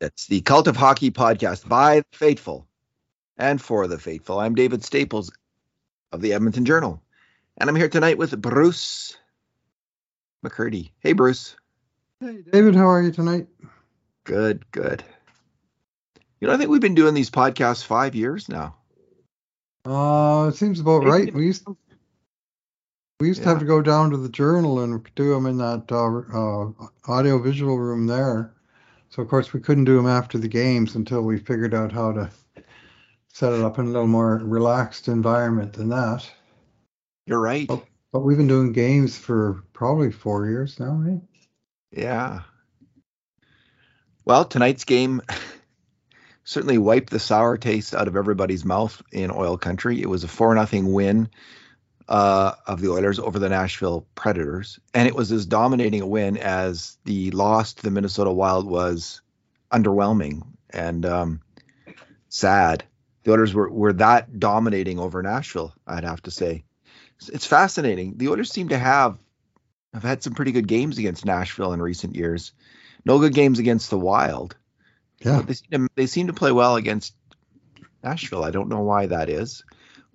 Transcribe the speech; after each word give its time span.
It's 0.00 0.28
the 0.28 0.42
Cult 0.42 0.68
of 0.68 0.76
Hockey 0.76 1.10
podcast 1.10 1.68
by 1.68 1.96
the 1.96 2.16
faithful 2.16 2.68
and 3.36 3.60
for 3.60 3.88
the 3.88 3.98
faithful. 3.98 4.38
I'm 4.38 4.54
David 4.54 4.84
Staples 4.84 5.32
of 6.12 6.20
the 6.20 6.34
Edmonton 6.34 6.64
Journal, 6.64 7.02
and 7.56 7.68
I'm 7.68 7.74
here 7.74 7.88
tonight 7.88 8.16
with 8.16 8.40
Bruce 8.40 9.16
McCurdy. 10.46 10.92
Hey, 11.00 11.14
Bruce. 11.14 11.56
Hey, 12.20 12.44
David. 12.48 12.76
How 12.76 12.88
are 12.88 13.02
you 13.02 13.10
tonight? 13.10 13.48
Good, 14.22 14.70
good. 14.70 15.02
You 16.40 16.46
know, 16.46 16.54
I 16.54 16.58
think 16.58 16.70
we've 16.70 16.80
been 16.80 16.94
doing 16.94 17.14
these 17.14 17.30
podcasts 17.30 17.82
five 17.82 18.14
years 18.14 18.48
now. 18.48 18.76
Uh, 19.84 20.46
it 20.46 20.54
seems 20.54 20.78
about 20.78 21.06
right. 21.06 21.34
We 21.34 21.46
used 21.46 21.64
to, 21.66 21.76
we 23.18 23.26
used 23.26 23.40
yeah. 23.40 23.46
to 23.46 23.50
have 23.50 23.58
to 23.58 23.64
go 23.64 23.82
down 23.82 24.10
to 24.10 24.16
the 24.16 24.28
journal 24.28 24.78
and 24.78 25.04
do 25.16 25.34
them 25.34 25.46
in 25.46 25.58
that 25.58 25.90
uh, 25.90 26.38
uh, 26.38 27.12
audio 27.12 27.42
visual 27.42 27.76
room 27.76 28.06
there. 28.06 28.54
So 29.10 29.22
of 29.22 29.28
course 29.28 29.52
we 29.52 29.60
couldn't 29.60 29.84
do 29.84 29.96
them 29.96 30.06
after 30.06 30.38
the 30.38 30.48
games 30.48 30.94
until 30.94 31.22
we 31.22 31.38
figured 31.38 31.74
out 31.74 31.92
how 31.92 32.12
to 32.12 32.30
set 33.32 33.52
it 33.52 33.60
up 33.60 33.78
in 33.78 33.86
a 33.86 33.90
little 33.90 34.06
more 34.06 34.36
relaxed 34.36 35.08
environment 35.08 35.72
than 35.72 35.88
that. 35.90 36.28
You're 37.26 37.40
right. 37.40 37.66
But, 37.66 37.84
but 38.12 38.20
we've 38.20 38.36
been 38.36 38.48
doing 38.48 38.72
games 38.72 39.16
for 39.16 39.62
probably 39.72 40.10
four 40.10 40.46
years 40.46 40.80
now, 40.80 40.92
right? 40.92 41.20
Yeah. 41.90 42.40
Well, 44.24 44.44
tonight's 44.44 44.84
game 44.84 45.22
certainly 46.44 46.78
wiped 46.78 47.10
the 47.10 47.18
sour 47.18 47.56
taste 47.56 47.94
out 47.94 48.08
of 48.08 48.16
everybody's 48.16 48.64
mouth 48.64 49.00
in 49.12 49.30
oil 49.30 49.56
country. 49.56 50.00
It 50.00 50.08
was 50.08 50.24
a 50.24 50.28
four 50.28 50.54
nothing 50.54 50.92
win 50.92 51.30
uh, 52.08 52.52
of 52.66 52.80
the 52.80 52.90
Oilers 52.90 53.18
over 53.18 53.38
the 53.38 53.48
Nashville 53.48 54.06
Predators, 54.14 54.80
and 54.94 55.06
it 55.06 55.14
was 55.14 55.30
as 55.30 55.46
dominating 55.46 56.00
a 56.00 56.06
win 56.06 56.38
as 56.38 56.96
the 57.04 57.30
loss 57.32 57.74
to 57.74 57.82
the 57.82 57.90
Minnesota 57.90 58.32
Wild 58.32 58.66
was 58.66 59.20
underwhelming 59.70 60.46
and 60.70 61.04
um, 61.04 61.40
sad. 62.28 62.84
The 63.24 63.32
Oilers 63.32 63.52
were 63.52 63.70
were 63.70 63.92
that 63.94 64.38
dominating 64.40 64.98
over 64.98 65.22
Nashville. 65.22 65.74
I'd 65.86 66.04
have 66.04 66.22
to 66.22 66.30
say, 66.30 66.64
it's 67.30 67.46
fascinating. 67.46 68.16
The 68.16 68.28
Oilers 68.28 68.50
seem 68.50 68.70
to 68.70 68.78
have 68.78 69.18
have 69.92 70.02
had 70.02 70.22
some 70.22 70.34
pretty 70.34 70.52
good 70.52 70.68
games 70.68 70.98
against 70.98 71.26
Nashville 71.26 71.72
in 71.72 71.82
recent 71.82 72.16
years. 72.16 72.52
No 73.04 73.18
good 73.18 73.34
games 73.34 73.58
against 73.58 73.90
the 73.90 73.98
Wild. 73.98 74.56
Yeah, 75.20 75.42
they 75.42 75.54
seem 75.54 75.70
to, 75.72 75.88
they 75.94 76.06
seem 76.06 76.26
to 76.28 76.32
play 76.32 76.52
well 76.52 76.76
against 76.76 77.14
Nashville. 78.02 78.44
I 78.44 78.50
don't 78.50 78.68
know 78.68 78.82
why 78.82 79.06
that 79.06 79.28
is. 79.28 79.64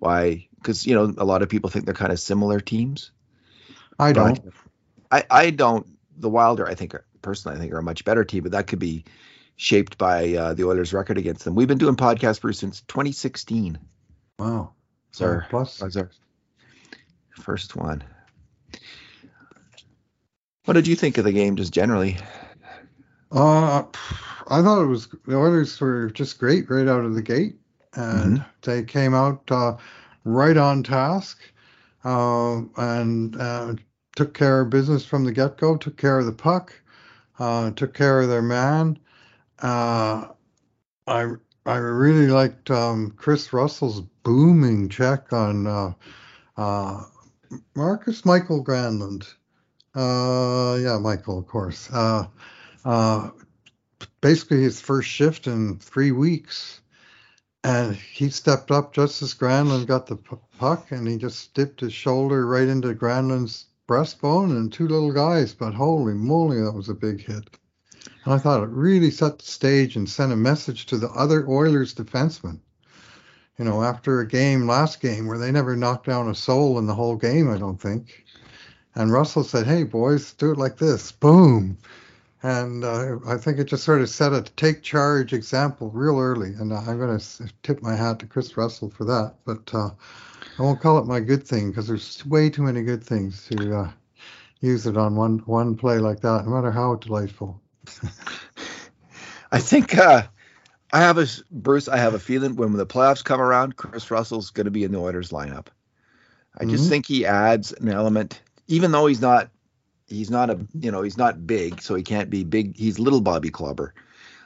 Why 0.04 0.46
because 0.56 0.86
you 0.86 0.94
know 0.94 1.14
a 1.16 1.24
lot 1.24 1.40
of 1.40 1.48
people 1.48 1.70
think 1.70 1.86
they're 1.86 1.94
kind 1.94 2.12
of 2.12 2.20
similar 2.20 2.60
teams. 2.60 3.10
I 3.98 4.12
don't. 4.12 4.38
I 5.10 5.24
I 5.30 5.50
don't. 5.50 5.86
The 6.18 6.28
Wilder, 6.28 6.68
I 6.68 6.74
think, 6.74 6.94
personally, 7.22 7.56
I 7.56 7.60
think 7.60 7.72
are 7.72 7.78
a 7.78 7.82
much 7.82 8.04
better 8.04 8.22
team, 8.22 8.42
but 8.42 8.52
that 8.52 8.66
could 8.66 8.78
be 8.78 9.04
shaped 9.56 9.96
by 9.96 10.34
uh, 10.34 10.52
the 10.52 10.64
Oilers' 10.64 10.92
record 10.92 11.16
against 11.16 11.44
them. 11.44 11.54
We've 11.54 11.66
been 11.66 11.78
doing 11.78 11.96
podcasts 11.96 12.38
for 12.38 12.52
since 12.52 12.82
2016. 12.82 13.78
Wow. 14.38 14.74
Our, 15.20 15.46
plus. 15.48 15.80
our 15.96 16.10
first 17.40 17.74
one. 17.74 18.04
What 20.66 20.74
did 20.74 20.86
you 20.86 20.96
think 20.96 21.16
of 21.16 21.24
the 21.24 21.32
game, 21.32 21.56
just 21.56 21.72
generally? 21.72 22.18
Uh, 23.32 23.84
I 24.48 24.60
thought 24.60 24.82
it 24.82 24.86
was 24.86 25.08
the 25.26 25.36
Oilers 25.36 25.80
were 25.80 26.10
just 26.10 26.38
great 26.38 26.68
right 26.68 26.88
out 26.88 27.04
of 27.04 27.14
the 27.14 27.22
gate, 27.22 27.56
and 27.96 28.38
mm-hmm. 28.38 28.70
they 28.70 28.82
came 28.82 29.14
out. 29.14 29.42
Uh, 29.50 29.76
right 30.24 30.56
on 30.56 30.82
task 30.82 31.38
uh, 32.04 32.60
and 32.76 33.36
uh, 33.40 33.74
took 34.16 34.34
care 34.34 34.62
of 34.62 34.70
business 34.70 35.04
from 35.04 35.24
the 35.24 35.32
get 35.32 35.58
go, 35.58 35.76
took 35.76 35.96
care 35.96 36.18
of 36.18 36.26
the 36.26 36.32
puck, 36.32 36.72
uh, 37.38 37.70
took 37.72 37.94
care 37.94 38.20
of 38.20 38.28
their 38.28 38.42
man. 38.42 38.98
Uh, 39.62 40.28
I 41.06 41.32
I 41.66 41.76
really 41.76 42.26
liked 42.26 42.70
um, 42.70 43.12
Kris 43.12 43.52
Russell's 43.52 44.00
booming 44.22 44.88
check 44.88 45.32
on 45.32 45.66
uh, 45.66 45.92
uh, 46.56 47.02
Marcus 47.74 48.24
Mikael 48.24 48.62
Granlund. 48.62 49.32
yeah, 49.94 50.98
Michael, 50.98 51.38
of 51.38 51.46
course. 51.46 51.88
basically, 54.20 54.62
his 54.62 54.80
first 54.80 55.08
shift 55.08 55.46
in 55.46 55.78
three 55.78 56.12
weeks 56.12 56.80
and 57.64 57.96
he 57.96 58.28
stepped 58.28 58.70
up 58.70 58.92
just 58.92 59.22
as 59.22 59.34
Granlund 59.34 59.86
got 59.86 60.06
the 60.06 60.16
puck, 60.58 60.92
and 60.92 61.08
he 61.08 61.16
just 61.16 61.54
dipped 61.54 61.80
his 61.80 61.94
shoulder 61.94 62.46
right 62.46 62.68
into 62.68 62.94
Granlund's 62.94 63.64
breastbone, 63.88 64.50
and 64.50 64.70
two 64.70 64.86
little 64.86 65.12
guys. 65.12 65.54
But 65.54 65.72
holy 65.72 66.12
moly, 66.12 66.60
that 66.60 66.74
was 66.74 66.90
a 66.90 66.94
big 66.94 67.24
hit. 67.24 67.48
And 68.24 68.34
I 68.34 68.38
thought 68.38 68.62
it 68.62 68.68
really 68.68 69.10
set 69.10 69.38
the 69.38 69.46
stage 69.46 69.96
and 69.96 70.08
sent 70.08 70.32
a 70.32 70.36
message 70.36 70.84
to 70.86 70.98
the 70.98 71.08
other 71.10 71.48
Oilers 71.48 71.94
defensemen. 71.94 72.60
You 73.58 73.64
know, 73.64 73.82
after 73.82 74.20
a 74.20 74.28
game, 74.28 74.66
last 74.66 75.00
game, 75.00 75.26
where 75.26 75.38
they 75.38 75.50
never 75.50 75.74
knocked 75.74 76.06
down 76.06 76.28
a 76.28 76.34
soul 76.34 76.78
in 76.78 76.86
the 76.86 76.94
whole 76.94 77.16
game, 77.16 77.50
I 77.50 77.56
don't 77.56 77.80
think. 77.80 78.24
And 78.94 79.10
Russell 79.10 79.44
said, 79.44 79.66
"Hey 79.66 79.84
boys, 79.84 80.34
do 80.34 80.52
it 80.52 80.58
like 80.58 80.76
this." 80.76 81.12
Boom 81.12 81.78
and 82.44 82.84
uh, 82.84 83.16
I 83.26 83.38
think 83.38 83.58
it 83.58 83.64
just 83.64 83.84
sort 83.84 84.02
of 84.02 84.08
set 84.10 84.34
a 84.34 84.42
take 84.42 84.82
charge 84.82 85.32
example 85.32 85.90
real 85.90 86.20
early. 86.20 86.50
And 86.50 86.74
I'm 86.74 86.98
going 86.98 87.18
to 87.18 87.48
tip 87.62 87.80
my 87.80 87.96
hat 87.96 88.18
to 88.18 88.26
Kris 88.26 88.54
Russell 88.58 88.90
for 88.90 89.06
that. 89.06 89.32
But 89.46 89.72
uh, 89.72 89.88
I 90.58 90.62
won't 90.62 90.78
call 90.78 90.98
it 90.98 91.06
my 91.06 91.20
good 91.20 91.48
thing 91.48 91.70
because 91.70 91.86
there's 91.86 92.24
way 92.26 92.50
too 92.50 92.60
many 92.60 92.82
good 92.82 93.02
things 93.02 93.46
to 93.46 93.74
uh, 93.74 93.90
use 94.60 94.86
it 94.86 94.98
on 94.98 95.16
one 95.16 95.38
one 95.46 95.74
play 95.74 95.96
like 95.96 96.20
that, 96.20 96.44
no 96.44 96.50
matter 96.50 96.70
how 96.70 96.96
delightful. 96.96 97.58
I 99.50 99.58
think 99.58 99.96
uh, 99.96 100.24
I 100.92 101.00
have 101.00 101.16
a 101.16 101.26
Bruce. 101.50 101.88
I 101.88 101.96
have 101.96 102.12
a 102.12 102.18
feeling 102.18 102.56
when 102.56 102.74
the 102.74 102.84
playoffs 102.84 103.24
come 103.24 103.40
around, 103.40 103.76
Kris 103.76 104.10
Russell's 104.10 104.50
going 104.50 104.66
to 104.66 104.70
be 104.70 104.84
in 104.84 104.92
the 104.92 105.00
Oilers 105.00 105.30
lineup. 105.30 105.68
I 106.58 106.66
just 106.66 106.82
mm-hmm. 106.82 106.90
think 106.90 107.06
he 107.06 107.24
adds 107.24 107.72
an 107.72 107.88
element, 107.88 108.42
even 108.68 108.92
though 108.92 109.06
he's 109.06 109.22
not 109.22 109.48
he's 110.06 110.30
not 110.30 110.50
a 110.50 110.58
you 110.78 110.90
know 110.90 111.02
he's 111.02 111.18
not 111.18 111.46
big, 111.46 111.82
so 111.82 111.94
he 111.94 112.02
can't 112.02 112.30
be 112.30 112.44
big. 112.44 112.76
He's 112.76 112.98
little 112.98 113.20
Bobby 113.20 113.50
Clobber. 113.50 113.94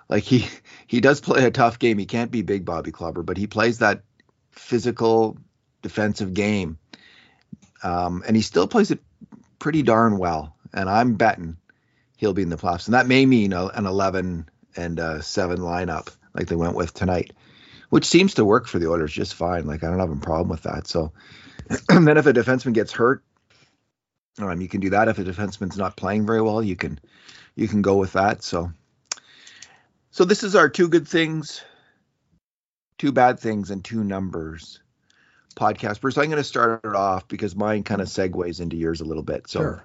Like 0.09 0.25
he 0.25 0.47
he 0.87 1.01
does 1.01 1.21
play 1.21 1.45
a 1.45 1.51
tough 1.51 1.79
game. 1.79 1.99
He 1.99 2.07
can't 2.07 2.31
be 2.31 2.43
big 2.43 2.65
Bobby 2.65 2.93
Clobber, 2.93 3.23
but 3.23 3.37
he 3.37 3.47
plays 3.47 3.79
that 3.79 4.03
physical 4.51 5.37
defensive 5.83 6.35
game, 6.35 6.79
um, 7.83 8.23
and 8.27 8.37
he 8.37 8.43
still 8.43 8.67
plays 8.67 8.91
it 8.91 9.01
pretty 9.59 9.83
darn 9.83 10.19
well. 10.19 10.55
And 10.73 10.89
I'm 10.89 11.15
betting 11.15 11.57
he'll 12.19 12.35
be 12.35 12.43
in 12.43 12.51
the 12.51 12.57
playoffs, 12.57 12.87
and 12.87 12.95
that 12.95 13.07
may 13.07 13.25
mean 13.25 13.53
a, 13.55 13.67
an 13.69 13.87
11 13.87 14.49
and 14.77 14.99
a 14.99 15.23
seven 15.23 15.59
lineup 15.59 16.15
like 16.35 16.49
they 16.49 16.57
went 16.57 16.75
with 16.75 16.93
tonight, 16.93 17.33
which 17.89 18.05
seems 18.05 18.35
to 18.35 18.45
work 18.45 18.67
for 18.67 18.79
the 18.79 18.91
Oilers 18.91 19.13
just 19.13 19.35
fine. 19.35 19.67
Like 19.67 19.83
I 19.83 19.89
don't 19.89 20.01
have 20.01 20.11
a 20.11 20.17
problem 20.17 20.49
with 20.49 20.65
that. 20.65 20.87
So, 20.87 21.13
and 21.89 22.07
then 22.07 22.19
if 22.19 22.27
a 22.27 22.33
defenseman 22.33 22.75
gets 22.75 22.93
hurt, 22.93 23.23
um, 24.39 24.61
you 24.61 24.69
can 24.69 24.81
do 24.81 24.91
that 24.91 25.09
if 25.09 25.19
a 25.19 25.25
defenseman's 25.25 25.77
not 25.77 25.97
playing 25.97 26.27
very 26.27 26.43
well. 26.43 26.63
You 26.63 26.77
can 26.77 26.99
you 27.57 27.69
can 27.69 27.83
go 27.83 27.97
with 27.97 28.13
that. 28.13 28.43
So 28.43 28.73
so 30.11 30.25
this 30.25 30.43
is 30.43 30.55
our 30.57 30.69
two 30.69 30.89
good 30.89 31.07
things, 31.07 31.63
two 32.99 33.13
bad 33.13 33.39
things, 33.41 33.71
and 33.71 33.85
two 33.85 34.05
numbers 34.05 34.81
podcast. 35.55 36.01
Bruce, 36.01 36.17
I'm 36.17 36.27
going 36.27 36.37
to 36.37 36.45
start 36.45 36.85
it 36.85 36.95
off 36.95 37.29
because 37.29 37.55
mine 37.57 37.83
kind 37.83 38.01
of 38.01 38.09
segues 38.09 38.61
into 38.61 38.77
yours 38.77 39.01
a 39.01 39.05
little 39.05 39.23
bit. 39.23 39.49
So 39.49 39.61
sure. 39.61 39.85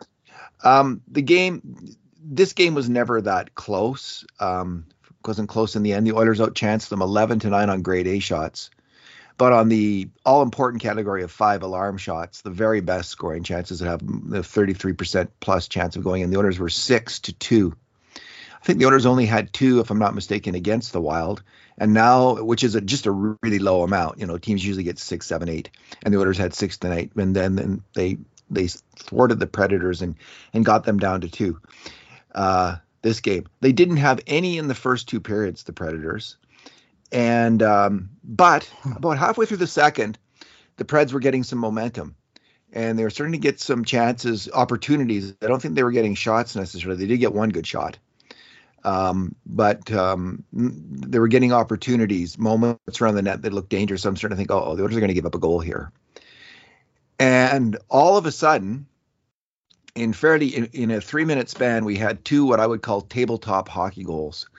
um, 0.63 1.01
the 1.07 1.21
game, 1.21 1.95
this 2.23 2.53
game 2.53 2.75
was 2.75 2.89
never 2.89 3.21
that 3.21 3.55
close. 3.55 4.25
Um, 4.39 4.85
wasn't 5.25 5.49
close 5.49 5.75
in 5.75 5.83
the 5.83 5.93
end. 5.93 6.05
The 6.05 6.13
Oilers 6.13 6.39
outchanced 6.39 6.89
them 6.89 7.01
11 7.01 7.39
to 7.39 7.49
nine 7.49 7.69
on 7.69 7.81
grade 7.81 8.07
A 8.07 8.19
shots. 8.19 8.69
But 9.37 9.51
on 9.51 9.69
the 9.69 10.09
all 10.25 10.41
important 10.41 10.81
category 10.81 11.23
of 11.23 11.31
five 11.31 11.63
alarm 11.63 11.97
shots, 11.97 12.41
the 12.41 12.51
very 12.51 12.81
best 12.81 13.09
scoring 13.09 13.43
chances 13.43 13.79
that 13.79 13.87
have 13.87 13.99
the 13.99 14.39
33% 14.39 15.27
plus 15.39 15.67
chance 15.67 15.95
of 15.95 16.03
going 16.03 16.21
in, 16.21 16.29
the 16.29 16.37
Oilers 16.37 16.59
were 16.59 16.69
six 16.69 17.19
to 17.21 17.33
two. 17.33 17.75
I 18.15 18.65
think 18.65 18.79
the 18.79 18.85
Oilers 18.85 19.05
only 19.05 19.25
had 19.25 19.51
two, 19.51 19.79
if 19.79 19.89
I'm 19.89 19.99
not 19.99 20.15
mistaken, 20.15 20.55
against 20.55 20.93
the 20.93 21.01
Wild, 21.01 21.43
and 21.77 21.93
now, 21.93 22.41
which 22.41 22.63
is 22.63 22.75
a, 22.75 22.81
just 22.81 23.07
a 23.07 23.11
really 23.11 23.59
low 23.59 23.83
amount. 23.83 24.19
You 24.19 24.25
know, 24.25 24.37
teams 24.37 24.65
usually 24.65 24.85
get 24.85 24.99
six, 24.99 25.25
seven, 25.25 25.49
eight, 25.49 25.69
and 26.03 26.13
the 26.13 26.19
Oilers 26.19 26.37
had 26.37 26.53
six 26.53 26.77
to 26.77 26.93
eight, 26.93 27.11
and 27.15 27.35
then, 27.35 27.55
then 27.55 27.83
they 27.93 28.17
they 28.49 28.67
thwarted 28.67 29.39
the 29.39 29.47
Predators 29.47 30.01
and 30.01 30.15
and 30.53 30.63
got 30.63 30.85
them 30.85 30.99
down 30.99 31.21
to 31.21 31.29
two. 31.29 31.59
Uh, 32.33 32.77
this 33.01 33.19
game, 33.19 33.47
they 33.59 33.73
didn't 33.73 33.97
have 33.97 34.21
any 34.27 34.57
in 34.57 34.67
the 34.67 34.75
first 34.75 35.09
two 35.09 35.19
periods. 35.19 35.63
The 35.63 35.73
Predators, 35.73 36.37
and 37.13 37.61
um, 37.61 38.09
but 38.23 38.69
about 38.97 39.17
halfway 39.19 39.45
through 39.45 39.57
the 39.57 39.67
second, 39.67 40.17
the 40.77 40.83
Preds 40.83 41.13
were 41.13 41.19
getting 41.19 41.43
some 41.43 41.59
momentum, 41.59 42.15
and 42.73 42.97
they 42.97 43.03
were 43.03 43.11
starting 43.11 43.33
to 43.33 43.37
get 43.37 43.59
some 43.61 43.85
chances, 43.85 44.49
opportunities. 44.51 45.35
I 45.41 45.47
don't 45.47 45.61
think 45.61 45.75
they 45.75 45.83
were 45.83 45.91
getting 45.91 46.15
shots 46.15 46.55
necessarily. 46.55 46.99
They 46.99 47.07
did 47.07 47.19
get 47.19 47.33
one 47.33 47.49
good 47.49 47.67
shot, 47.67 47.99
um, 48.83 49.35
but 49.45 49.91
um, 49.91 50.43
they 50.51 51.19
were 51.19 51.27
getting 51.27 51.53
opportunities, 51.53 52.39
moments 52.39 52.99
around 52.99 53.15
the 53.15 53.21
net 53.21 53.43
that 53.43 53.53
looked 53.53 53.69
dangerous. 53.69 54.01
So 54.01 54.09
I'm 54.09 54.17
starting 54.17 54.35
to 54.35 54.39
think, 54.39 54.51
oh, 54.51 54.75
the 54.75 54.81
Oilers 54.81 54.97
are 54.97 54.99
going 54.99 55.09
to 55.09 55.13
give 55.13 55.27
up 55.27 55.35
a 55.35 55.39
goal 55.39 55.59
here, 55.59 55.91
and 57.19 57.77
all 57.89 58.17
of 58.17 58.25
a 58.25 58.31
sudden. 58.31 58.87
In 59.95 60.11
fairly 60.11 60.47
in, 60.47 60.65
in 60.73 60.89
a 60.89 60.99
three 60.99 61.23
minute 61.23 61.49
span, 61.51 61.85
we 61.85 61.95
had 61.95 62.25
two 62.25 62.47
what 62.47 62.59
I 62.59 62.65
would 62.65 62.81
call 62.81 63.01
tabletop 63.01 63.69
hockey 63.69 64.03
goals 64.03 64.49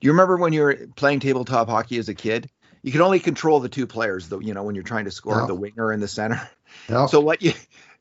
Do 0.00 0.06
you 0.06 0.12
remember 0.12 0.36
when 0.36 0.52
you 0.52 0.62
were 0.62 0.76
playing 0.96 1.20
tabletop 1.20 1.68
hockey 1.68 1.98
as 1.98 2.08
a 2.08 2.14
kid? 2.14 2.48
You 2.82 2.92
could 2.92 3.00
only 3.00 3.18
control 3.20 3.58
the 3.60 3.68
two 3.68 3.86
players, 3.86 4.28
though. 4.28 4.38
You 4.40 4.54
know, 4.54 4.62
when 4.62 4.74
you're 4.74 4.84
trying 4.84 5.06
to 5.06 5.10
score, 5.10 5.40
Yeah. 5.40 5.46
the 5.46 5.54
winger 5.54 5.90
and 5.90 6.02
the 6.02 6.08
center. 6.08 6.48
Yeah. 6.88 7.06
So 7.06 7.20
what 7.20 7.42
you 7.42 7.52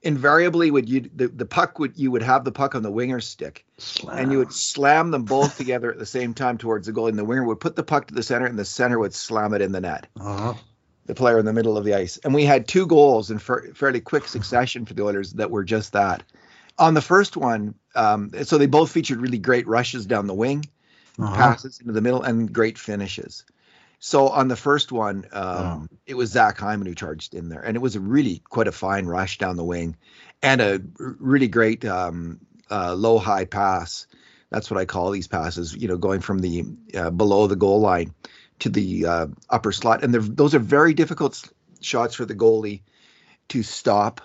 invariably 0.04 0.70
would 0.72 0.88
you 0.88 1.10
the, 1.16 1.28
the 1.28 1.46
puck 1.46 1.80
would 1.80 1.98
you 1.98 2.12
would 2.12 2.22
have 2.22 2.44
the 2.44 2.52
puck 2.52 2.76
on 2.76 2.84
the 2.84 2.92
winger's 2.92 3.26
stick 3.28 3.66
and 4.12 4.32
you 4.32 4.38
would 4.38 4.54
slam 4.54 5.10
them 5.10 5.24
both 5.24 5.58
together 5.58 5.92
at 5.92 5.98
the 5.98 6.06
same 6.06 6.34
time 6.34 6.58
towards 6.58 6.86
the 6.86 6.94
goal 6.94 7.08
and 7.08 7.18
the 7.18 7.26
winger 7.26 7.44
would 7.44 7.60
put 7.60 7.76
the 7.76 7.84
puck 7.84 8.08
to 8.08 8.14
the 8.14 8.22
center 8.22 8.46
and 8.46 8.60
the 8.60 8.64
center 8.66 9.00
would 9.00 9.14
slam 9.14 9.54
it 9.54 9.62
in 9.62 9.72
the 9.72 9.82
net 9.82 10.08
Uh-huh. 10.20 10.54
the 11.08 11.16
player 11.16 11.40
in 11.40 11.46
the 11.46 11.54
middle 11.54 11.78
of 11.78 11.84
the 11.86 11.96
ice 11.96 12.18
and 12.18 12.34
we 12.34 12.46
had 12.46 12.68
two 12.68 12.86
goals 12.86 13.32
in 13.32 13.40
fa- 13.40 13.74
fairly 13.74 14.00
quick 14.00 14.28
succession 14.28 14.86
for 14.86 14.94
the 14.94 15.04
oilers 15.04 15.34
that 15.34 15.50
were 15.50 15.64
just 15.64 15.94
that 15.94 16.24
on 16.78 16.94
the 16.94 17.02
first 17.02 17.36
one 17.36 17.74
um, 17.96 18.32
so 18.44 18.58
they 18.60 18.68
both 18.68 18.92
featured 18.92 19.20
really 19.20 19.40
great 19.40 19.66
rushes 19.68 20.06
down 20.06 20.28
the 20.28 20.34
wing 20.34 20.64
Uh-huh. 21.20 21.36
passes 21.36 21.80
into 21.80 21.94
the 21.94 22.02
middle 22.02 22.22
and 22.22 22.54
great 22.54 22.78
finishes. 22.78 23.44
So 24.00 24.30
on 24.30 24.48
the 24.48 24.56
first 24.56 24.92
one, 24.92 25.26
um, 25.32 25.90
it 26.06 26.14
was 26.14 26.32
Zach 26.32 26.58
Hyman 26.60 26.86
who 26.86 26.94
charged 26.94 27.34
in 27.34 27.50
there, 27.50 27.62
and 27.62 27.76
it 27.76 27.80
was 27.80 27.96
a 27.96 28.00
really 28.00 28.44
quite 28.48 28.68
a 28.68 28.72
fine 28.72 29.08
rush 29.08 29.40
down 29.40 29.56
the 29.56 29.64
wing, 29.64 29.98
and 30.44 30.62
a 30.62 30.80
really 31.00 31.48
great 31.48 31.84
um, 31.84 32.40
uh, 32.70 32.94
low 32.94 33.18
high 33.18 33.46
pass. 33.46 34.06
That's 34.52 34.70
what 34.70 34.80
I 34.80 34.86
call 34.86 35.10
these 35.10 35.28
passes. 35.28 35.76
You 35.76 35.88
know, 35.88 35.98
going 35.98 36.22
from 36.22 36.40
the 36.40 36.66
uh, 36.94 37.10
below 37.10 37.48
the 37.48 37.56
goal 37.56 37.82
line 37.82 38.14
to 38.60 38.70
the 38.70 39.06
uh, 39.06 39.28
upper 39.50 39.72
slot, 39.72 40.04
and 40.04 40.14
those 40.14 40.54
are 40.54 40.60
very 40.60 40.94
difficult 40.94 41.44
shots 41.82 42.14
for 42.14 42.26
the 42.26 42.36
goalie 42.36 42.82
to 43.50 43.64
stop, 43.64 44.22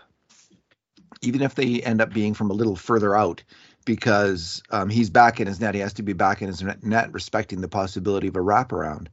even 1.23 1.41
if 1.41 1.55
they 1.55 1.81
end 1.81 2.03
up 2.03 2.13
being 2.13 2.35
from 2.35 2.51
a 2.51 2.55
little 2.55 2.77
further 2.77 3.17
out 3.17 3.43
because 3.85 4.63
um, 4.71 4.89
he's 4.89 5.11
back 5.11 5.41
in 5.41 5.47
his 5.47 5.61
net. 5.61 5.75
He 5.75 5.81
has 5.81 5.95
to 5.95 6.03
be 6.03 6.13
back 6.13 6.43
in 6.43 6.49
his 6.49 6.63
net, 6.83 7.13
respecting 7.13 7.61
the 7.61 7.69
possibility 7.69 8.29
of 8.29 8.37
a 8.37 8.41
wraparound. 8.41 9.09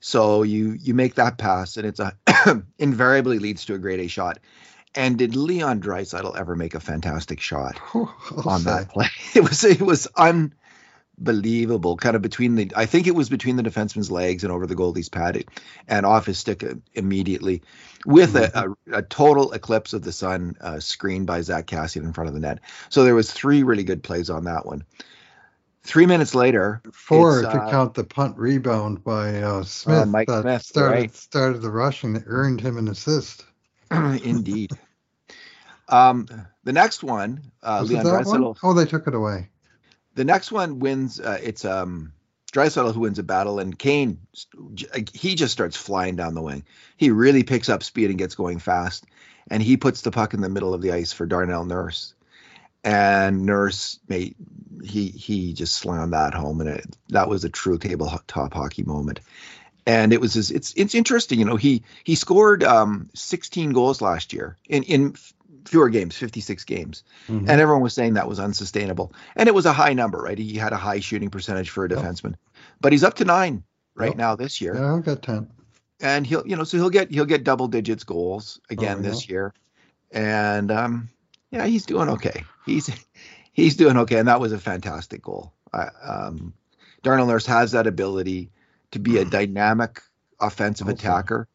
So 0.00 0.42
you 0.42 0.76
you 0.80 0.94
make 0.94 1.14
that 1.16 1.38
pass, 1.38 1.76
and 1.76 1.86
it's 1.86 2.00
a 2.00 2.16
invariably 2.78 3.38
leads 3.38 3.64
to 3.66 3.74
a 3.74 3.78
grade 3.78 4.00
A 4.00 4.08
shot. 4.08 4.38
And 4.94 5.18
did 5.18 5.36
Leon 5.36 5.80
Draisaitl 5.82 6.36
ever 6.38 6.56
make 6.56 6.74
a 6.74 6.80
fantastic 6.80 7.40
shot 7.40 7.80
I'll 7.94 8.44
on 8.44 8.64
say. 8.64 8.64
that 8.64 8.88
play? 8.88 9.08
It 9.34 9.42
was 9.42 9.64
it 9.64 9.82
was 9.82 10.08
unbelievable. 11.18 11.96
Kind 11.96 12.16
of 12.16 12.22
between 12.22 12.54
the 12.54 12.72
I 12.76 12.86
think 12.86 13.06
it 13.06 13.14
was 13.14 13.28
between 13.28 13.56
the 13.56 13.62
defenseman's 13.62 14.10
legs 14.10 14.44
and 14.44 14.52
over 14.52 14.66
the 14.66 14.74
goalie's 14.74 15.08
pad 15.08 15.44
and 15.86 16.06
off 16.06 16.26
his 16.26 16.38
stick 16.38 16.62
uh, 16.64 16.74
immediately, 16.94 17.62
with 18.06 18.36
a, 18.36 18.76
a, 18.88 18.98
a 18.98 19.02
total 19.02 19.52
eclipse 19.52 19.92
of 19.92 20.02
the 20.02 20.12
sun 20.12 20.56
uh, 20.60 20.80
screened 20.80 21.26
by 21.26 21.40
Zack 21.40 21.66
Kassian 21.66 22.04
in 22.04 22.12
front 22.12 22.28
of 22.28 22.34
the 22.34 22.40
net. 22.40 22.60
So 22.88 23.04
there 23.04 23.14
was 23.14 23.32
three 23.32 23.62
really 23.62 23.84
good 23.84 24.02
plays 24.02 24.30
on 24.30 24.44
that 24.44 24.66
one. 24.66 24.84
Three 25.82 26.06
minutes 26.06 26.34
later, 26.34 26.82
Four 26.92 27.42
to 27.42 27.48
uh, 27.48 27.70
count 27.70 27.94
the 27.94 28.04
punt 28.04 28.36
rebound 28.36 29.02
by 29.04 29.40
uh, 29.40 29.62
Smith 29.62 30.08
Mike 30.08 30.28
that 30.28 30.42
Smith, 30.42 30.62
started 30.62 30.94
right. 30.94 31.14
started 31.14 31.62
the 31.62 31.70
rushing 31.70 32.14
that 32.14 32.24
earned 32.26 32.60
him 32.60 32.76
an 32.76 32.88
assist. 32.88 33.44
indeed. 33.90 34.72
Um, 35.88 36.26
the 36.64 36.74
next 36.74 37.02
one, 37.02 37.40
uh, 37.62 37.82
Leon 37.82 38.04
that. 38.04 38.56
Oh, 38.62 38.74
they 38.74 38.84
took 38.84 39.06
it 39.06 39.14
away. 39.14 39.48
The 40.18 40.24
next 40.24 40.50
one 40.50 40.80
wins. 40.80 41.20
Uh, 41.20 41.38
it's 41.40 41.64
um, 41.64 42.12
Draisaitl 42.52 42.92
who 42.92 43.02
wins 43.02 43.20
a 43.20 43.22
battle, 43.22 43.60
and 43.60 43.78
Kane. 43.78 44.18
He 45.14 45.36
just 45.36 45.52
starts 45.52 45.76
flying 45.76 46.16
down 46.16 46.34
the 46.34 46.42
wing. 46.42 46.64
He 46.96 47.12
really 47.12 47.44
picks 47.44 47.68
up 47.68 47.84
speed 47.84 48.10
and 48.10 48.18
gets 48.18 48.34
going 48.34 48.58
fast, 48.58 49.04
and 49.48 49.62
he 49.62 49.76
puts 49.76 50.00
the 50.00 50.10
puck 50.10 50.34
in 50.34 50.40
the 50.40 50.48
middle 50.48 50.74
of 50.74 50.82
the 50.82 50.90
ice 50.90 51.12
for 51.12 51.24
Darnell 51.24 51.64
Nurse, 51.64 52.14
and 52.82 53.46
Nurse 53.46 54.00
made 54.08 54.34
he 54.82 55.06
he 55.06 55.52
just 55.52 55.76
slammed 55.76 56.14
that 56.14 56.34
home, 56.34 56.62
and 56.62 56.70
it, 56.70 56.96
that 57.10 57.28
was 57.28 57.44
a 57.44 57.48
true 57.48 57.78
tabletop 57.78 58.52
hockey 58.52 58.82
moment. 58.82 59.20
And 59.86 60.12
it 60.12 60.20
was 60.20 60.34
his, 60.34 60.50
it's 60.50 60.74
it's 60.76 60.96
interesting, 60.96 61.38
you 61.38 61.44
know. 61.44 61.54
He 61.54 61.84
he 62.02 62.16
scored 62.16 62.64
um, 62.64 63.08
16 63.14 63.70
goals 63.70 64.02
last 64.02 64.32
year 64.32 64.56
in 64.68 64.82
in 64.82 65.14
fewer 65.68 65.88
games, 65.88 66.16
56 66.16 66.64
games. 66.64 67.04
Mhm. 67.28 67.40
And 67.48 67.60
everyone 67.60 67.82
was 67.82 67.94
saying 67.94 68.14
that 68.14 68.28
was 68.28 68.40
unsustainable. 68.40 69.12
And 69.36 69.48
it 69.48 69.54
was 69.54 69.66
a 69.66 69.72
high 69.72 69.92
number, 69.94 70.18
right? 70.18 70.36
He 70.38 70.54
had 70.56 70.72
a 70.72 70.76
high 70.76 71.00
shooting 71.00 71.30
percentage 71.30 71.70
for 71.70 71.84
a 71.84 71.88
defenseman. 71.88 72.34
But 72.80 72.92
he's 72.92 73.04
up 73.04 73.14
to 73.14 73.24
nine 73.24 73.62
right 73.94 74.08
Yep. 74.10 74.16
now 74.16 74.36
this 74.36 74.60
year. 74.60 74.74
yeah, 74.74 74.86
I'll 74.86 75.00
get 75.00 75.22
ten. 75.22 75.48
And 76.00 76.26
he'll, 76.26 76.46
you 76.46 76.56
know, 76.56 76.64
so 76.64 76.76
he'll 76.76 76.90
get 76.90 77.10
he'll 77.10 77.24
get 77.24 77.44
double 77.44 77.68
digits 77.68 78.04
goals 78.04 78.60
again 78.70 78.98
Oh, 78.98 79.02
yeah. 79.02 79.10
this 79.10 79.28
year. 79.28 79.52
And 80.10 80.70
um 80.70 81.08
yeah, 81.50 81.66
he's 81.66 81.86
doing 81.86 82.08
okay. 82.10 82.44
He's 82.66 82.90
he's 83.52 83.76
doing 83.76 83.96
okay. 83.98 84.18
And 84.18 84.28
that 84.28 84.40
was 84.40 84.52
a 84.52 84.58
fantastic 84.58 85.22
goal. 85.22 85.52
Um 86.02 86.52
Darnell 87.02 87.26
Nurse 87.26 87.46
has 87.46 87.72
that 87.72 87.86
ability 87.86 88.50
to 88.92 88.98
be 88.98 89.18
a 89.18 89.24
dynamic 89.38 90.00
offensive 90.40 90.86
Also. 90.88 90.96
attacker. 90.96 91.48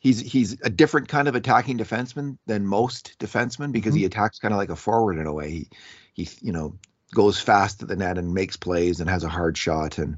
He's 0.00 0.18
he's 0.18 0.56
a 0.62 0.70
different 0.70 1.08
kind 1.08 1.28
of 1.28 1.34
attacking 1.34 1.78
defenseman 1.78 2.38
than 2.46 2.66
most 2.66 3.16
defensemen 3.20 3.70
because 3.70 3.94
he 3.94 4.06
attacks 4.06 4.38
kind 4.38 4.52
of 4.52 4.58
like 4.58 4.70
a 4.70 4.76
forward 4.76 5.18
in 5.18 5.26
a 5.26 5.32
way. 5.32 5.50
He 5.50 5.68
he 6.14 6.28
you 6.40 6.52
know 6.52 6.74
goes 7.14 7.38
fast 7.40 7.80
to 7.80 7.86
the 7.86 7.96
net 7.96 8.18
and 8.18 8.32
makes 8.34 8.56
plays 8.56 9.00
and 9.00 9.10
has 9.10 9.24
a 9.24 9.28
hard 9.28 9.58
shot 9.58 9.98
and 9.98 10.16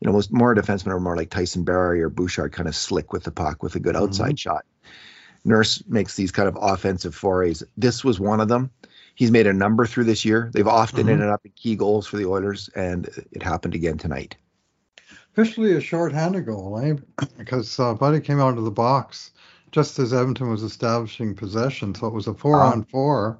you 0.00 0.06
know 0.06 0.12
most 0.12 0.32
more 0.32 0.54
defensemen 0.54 0.92
are 0.92 1.00
more 1.00 1.16
like 1.16 1.30
Tyson 1.30 1.64
Barrie 1.64 2.02
or 2.02 2.10
Bouchard 2.10 2.52
kind 2.52 2.68
of 2.68 2.76
slick 2.76 3.12
with 3.12 3.24
the 3.24 3.32
puck 3.32 3.62
with 3.62 3.74
a 3.74 3.80
good 3.80 3.96
outside 3.96 4.38
shot. 4.38 4.64
Nurse 5.44 5.82
makes 5.88 6.14
these 6.14 6.30
kind 6.30 6.48
of 6.48 6.56
offensive 6.60 7.14
forays. 7.14 7.62
This 7.76 8.04
was 8.04 8.20
one 8.20 8.40
of 8.40 8.48
them. 8.48 8.70
He's 9.14 9.30
made 9.32 9.46
a 9.48 9.52
number 9.52 9.84
through 9.86 10.04
this 10.04 10.24
year. 10.24 10.50
They've 10.52 10.66
often 10.66 11.06
Mhm. 11.06 11.10
ended 11.10 11.28
up 11.28 11.44
in 11.44 11.52
key 11.56 11.74
goals 11.74 12.06
for 12.06 12.18
the 12.18 12.26
Oilers, 12.26 12.70
and 12.74 13.08
it 13.32 13.42
happened 13.42 13.74
again 13.74 13.98
tonight. 13.98 14.36
Officially 15.38 15.76
a 15.76 15.80
short-handed 15.80 16.46
goal, 16.46 16.80
eh? 16.80 16.94
Because 17.38 17.78
uh, 17.78 17.94
Buddy 17.94 18.18
came 18.18 18.40
out 18.40 18.58
of 18.58 18.64
the 18.64 18.72
box 18.72 19.30
just 19.70 19.96
as 20.00 20.12
Edmonton 20.12 20.50
was 20.50 20.64
establishing 20.64 21.32
possession, 21.32 21.94
so 21.94 22.08
it 22.08 22.12
was 22.12 22.26
a 22.26 22.34
four-on-four. 22.34 23.38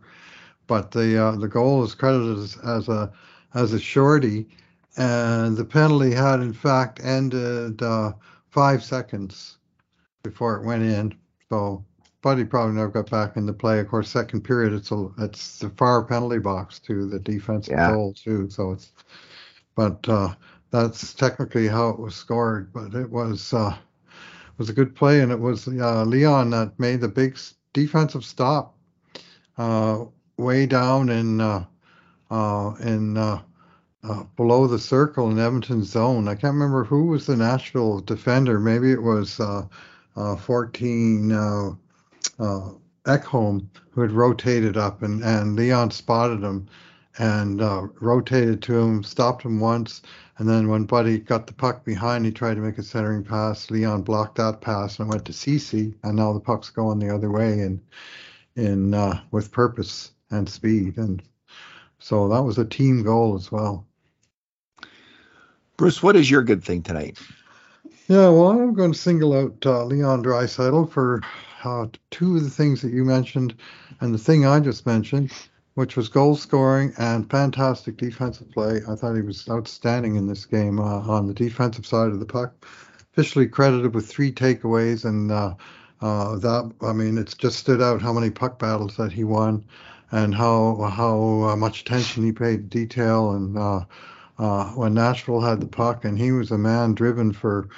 But 0.68 0.92
the 0.92 1.20
uh, 1.20 1.32
the 1.32 1.48
goal 1.48 1.82
is 1.82 1.96
credited 1.96 2.38
as, 2.38 2.56
as 2.58 2.88
a 2.88 3.10
as 3.54 3.72
a 3.72 3.80
shorty, 3.80 4.46
and 4.96 5.56
the 5.56 5.64
penalty 5.64 6.12
had 6.12 6.38
in 6.38 6.52
fact 6.52 7.00
ended 7.02 7.82
uh, 7.82 8.12
five 8.50 8.84
seconds 8.84 9.56
before 10.22 10.56
it 10.56 10.64
went 10.64 10.84
in. 10.84 11.16
So 11.48 11.84
Buddy 12.22 12.44
probably 12.44 12.76
never 12.76 12.90
got 12.90 13.10
back 13.10 13.36
into 13.36 13.52
play. 13.52 13.80
Of 13.80 13.88
course, 13.88 14.08
second 14.08 14.42
period, 14.42 14.72
it's 14.72 14.92
a 14.92 15.08
it's 15.18 15.58
the 15.58 15.70
far 15.70 16.04
penalty 16.04 16.38
box 16.38 16.78
to 16.80 17.08
the 17.08 17.18
defensive 17.18 17.74
Yeah. 17.74 17.90
goal 17.90 18.12
too. 18.12 18.48
So 18.50 18.70
it's 18.70 18.92
but 19.74 20.08
uh, 20.08 20.34
that's 20.70 21.14
technically 21.14 21.68
how 21.68 21.88
it 21.90 21.98
was 21.98 22.14
scored. 22.14 22.72
But 22.72 22.94
it 22.94 23.10
was 23.10 23.52
uh, 23.52 23.76
was 24.58 24.68
a 24.68 24.74
good 24.74 24.94
play, 24.94 25.20
and 25.20 25.32
it 25.32 25.40
was 25.40 25.68
uh, 25.68 26.04
Leon 26.04 26.50
that 26.50 26.78
made 26.78 27.00
the 27.00 27.08
big 27.08 27.38
defensive 27.72 28.24
stop 28.24 28.76
uh, 29.56 30.04
way 30.36 30.66
down 30.66 31.08
in 31.08 31.40
uh, 31.40 31.64
uh, 32.30 32.74
in 32.80 33.16
uh, 33.16 33.40
below 34.36 34.66
the 34.66 34.78
circle 34.78 35.30
in 35.30 35.38
Edmonton 35.38 35.82
zone. 35.84 36.28
I 36.28 36.34
can't 36.34 36.54
remember 36.54 36.84
who 36.84 37.06
was 37.06 37.26
the 37.26 37.36
Nashville 37.36 38.00
defender. 38.00 38.58
Maybe 38.58 38.92
it 38.92 39.02
was 39.02 39.40
uh, 39.40 39.66
uh, 40.16 40.36
14 40.36 41.32
uh, 41.32 41.70
Ekholm 43.04 43.66
who 43.90 44.00
had 44.00 44.12
rotated 44.12 44.76
up, 44.76 45.02
and, 45.02 45.22
and 45.22 45.56
Leon 45.56 45.90
spotted 45.90 46.42
him 46.42 46.68
and 47.18 47.60
rotated 48.00 48.62
to 48.62 48.78
him, 48.78 49.02
stopped 49.02 49.42
him 49.42 49.58
once, 49.58 50.02
and 50.38 50.48
then 50.48 50.68
when 50.68 50.84
Buddy 50.84 51.18
got 51.18 51.46
the 51.46 51.52
puck 51.52 51.84
behind, 51.84 52.24
he 52.24 52.30
tried 52.30 52.54
to 52.54 52.60
make 52.60 52.78
a 52.78 52.82
centering 52.82 53.24
pass. 53.24 53.70
Leon 53.70 54.02
blocked 54.02 54.36
that 54.36 54.60
pass 54.60 54.98
and 54.98 55.08
went 55.08 55.24
to 55.24 55.32
CC, 55.32 55.94
and 56.04 56.16
now 56.16 56.32
the 56.32 56.40
puck's 56.40 56.70
going 56.70 56.98
the 56.98 57.12
other 57.12 57.30
way 57.30 57.60
and 57.60 57.80
in 58.56 58.94
uh, 58.94 59.20
with 59.30 59.52
purpose 59.52 60.12
and 60.30 60.48
speed, 60.48 60.96
and 60.96 61.22
so 61.98 62.28
that 62.28 62.42
was 62.42 62.58
a 62.58 62.64
team 62.64 63.02
goal 63.02 63.34
as 63.34 63.50
well. 63.50 63.86
Bruce, 65.76 66.02
what 66.02 66.16
is 66.16 66.30
your 66.30 66.42
good 66.42 66.62
thing 66.62 66.82
tonight? 66.82 67.18
Yeah, 68.08 68.28
well, 68.30 68.50
I'm 68.50 68.74
going 68.74 68.92
to 68.92 68.98
single 68.98 69.32
out 69.32 69.64
uh, 69.64 69.84
Leon 69.84 70.24
Draisaitl 70.24 70.90
for 70.90 71.20
uh, 71.62 71.86
two 72.10 72.36
of 72.36 72.42
the 72.42 72.50
things 72.50 72.82
that 72.82 72.92
you 72.92 73.04
mentioned, 73.04 73.54
and 74.00 74.12
the 74.12 74.18
thing 74.18 74.46
I 74.46 74.60
just 74.60 74.86
mentioned, 74.86 75.30
which 75.78 75.96
was 75.96 76.08
goal 76.08 76.34
scoring 76.34 76.92
and 76.98 77.30
fantastic 77.30 77.96
defensive 77.96 78.50
play. 78.50 78.80
I 78.88 78.96
thought 78.96 79.14
he 79.14 79.22
was 79.22 79.48
outstanding 79.48 80.16
in 80.16 80.26
this 80.26 80.44
game 80.44 80.80
uh, 80.80 81.02
on 81.02 81.28
the 81.28 81.32
defensive 81.32 81.86
side 81.86 82.10
of 82.10 82.18
the 82.18 82.26
puck. 82.26 82.66
Officially 83.12 83.46
credited 83.46 83.94
with 83.94 84.08
three 84.08 84.32
takeaways, 84.32 85.04
and 85.04 85.30
uh, 85.30 85.54
uh, 86.00 86.34
that 86.38 86.72
I 86.82 86.92
mean, 86.92 87.16
it's 87.16 87.34
just 87.34 87.60
stood 87.60 87.80
out 87.80 88.02
how 88.02 88.12
many 88.12 88.28
puck 88.28 88.58
battles 88.58 88.96
that 88.96 89.12
he 89.12 89.22
won, 89.22 89.64
and 90.10 90.34
how 90.34 90.82
how 90.92 91.50
uh, 91.50 91.54
much 91.54 91.82
attention 91.82 92.24
he 92.24 92.32
paid 92.32 92.72
to 92.72 92.78
detail, 92.78 93.30
and 93.30 93.56
uh, 93.56 93.84
uh, 94.38 94.70
when 94.70 94.94
Nashville 94.94 95.42
had 95.42 95.60
the 95.60 95.68
puck, 95.68 96.04
and 96.04 96.18
he 96.18 96.32
was 96.32 96.50
a 96.50 96.58
man 96.58 96.94
driven 96.94 97.32
for 97.32 97.68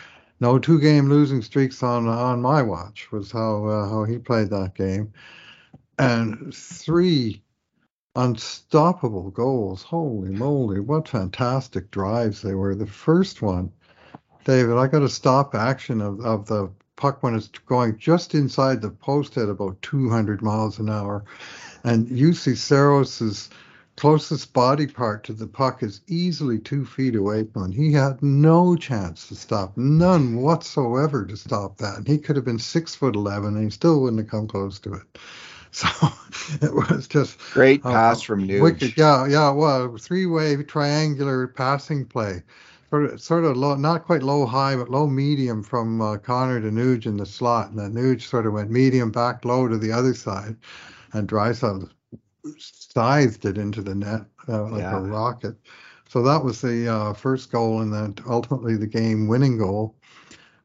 no 0.40 0.58
two 0.58 0.80
game 0.80 1.10
losing 1.10 1.42
streaks 1.42 1.82
on 1.82 2.08
on 2.08 2.40
my 2.40 2.62
watch 2.62 3.12
was 3.12 3.30
how 3.30 3.68
how 3.90 4.04
he 4.04 4.16
played 4.16 4.48
that 4.48 4.74
game 4.74 5.12
and 5.98 6.54
three 6.54 7.42
unstoppable 8.16 9.30
goals 9.30 9.82
holy 9.82 10.30
moly 10.30 10.80
what 10.80 11.08
fantastic 11.08 11.90
drives 11.90 12.42
they 12.42 12.54
were 12.54 12.74
the 12.74 12.86
first 12.86 13.42
one 13.42 13.70
David, 14.44 14.78
I 14.78 14.86
got 14.86 15.02
a 15.02 15.08
stop 15.08 15.54
action 15.54 16.00
of, 16.00 16.20
of 16.20 16.46
the 16.46 16.70
puck 16.96 17.22
when 17.22 17.34
it's 17.34 17.48
going 17.66 17.98
just 17.98 18.34
inside 18.34 18.80
the 18.80 18.90
post 18.90 19.36
at 19.36 19.48
about 19.48 19.80
200 19.82 20.42
miles 20.42 20.78
an 20.78 20.88
hour. 20.88 21.24
And 21.84 22.06
Juuse 22.08 22.56
Saros's 22.56 23.50
closest 23.96 24.52
body 24.54 24.86
part 24.86 25.24
to 25.24 25.34
the 25.34 25.46
puck 25.46 25.82
is 25.82 26.00
easily 26.06 26.58
two 26.58 26.86
feet 26.86 27.14
away 27.14 27.44
from 27.44 27.66
him. 27.66 27.72
He 27.72 27.92
had 27.92 28.22
no 28.22 28.76
chance 28.76 29.28
to 29.28 29.34
stop, 29.34 29.76
none 29.76 30.36
whatsoever 30.36 31.26
to 31.26 31.36
stop 31.36 31.76
that. 31.78 31.98
And 31.98 32.08
he 32.08 32.18
could 32.18 32.36
have 32.36 32.44
been 32.44 32.58
six 32.58 32.94
foot 32.94 33.14
11 33.14 33.54
and 33.54 33.64
he 33.64 33.70
still 33.70 34.00
wouldn't 34.00 34.22
have 34.22 34.30
come 34.30 34.48
close 34.48 34.78
to 34.80 34.94
it. 34.94 35.18
So 35.72 35.88
it 36.62 36.74
was 36.74 37.06
just 37.06 37.38
great 37.52 37.82
pass 37.82 38.20
uh, 38.20 38.24
from 38.24 38.48
Nuge. 38.48 38.62
Wicked, 38.62 38.96
yeah, 38.96 39.26
yeah. 39.26 39.50
Well, 39.50 39.96
three-way 39.96 40.62
triangular 40.64 41.46
passing 41.46 42.06
play, 42.06 42.42
sort 42.90 43.04
of, 43.04 43.20
sort 43.20 43.44
of 43.44 43.56
low, 43.56 43.76
not 43.76 44.04
quite 44.04 44.22
low 44.22 44.46
high, 44.46 44.76
but 44.76 44.90
low 44.90 45.06
medium 45.06 45.62
from 45.62 46.00
uh, 46.00 46.16
Connor 46.16 46.60
to 46.60 46.70
Nuge 46.70 47.06
in 47.06 47.16
the 47.16 47.26
slot, 47.26 47.70
and 47.70 47.78
then 47.78 47.94
Nuge 47.94 48.22
sort 48.22 48.46
of 48.46 48.52
went 48.52 48.70
medium 48.70 49.10
back 49.12 49.44
low 49.44 49.68
to 49.68 49.78
the 49.78 49.92
other 49.92 50.14
side, 50.14 50.56
and 51.12 51.28
Draisaitl 51.28 51.88
scythed 52.58 53.44
it 53.44 53.58
into 53.58 53.82
the 53.82 53.94
net 53.94 54.22
uh, 54.48 54.64
like 54.64 54.80
yeah. 54.80 54.98
a 54.98 55.00
rocket. 55.00 55.56
So 56.08 56.22
that 56.22 56.42
was 56.42 56.60
the 56.60 56.88
uh, 56.88 57.12
first 57.12 57.52
goal, 57.52 57.82
and 57.82 57.92
then 57.92 58.16
ultimately 58.28 58.76
the 58.76 58.86
game-winning 58.88 59.58
goal. 59.58 59.94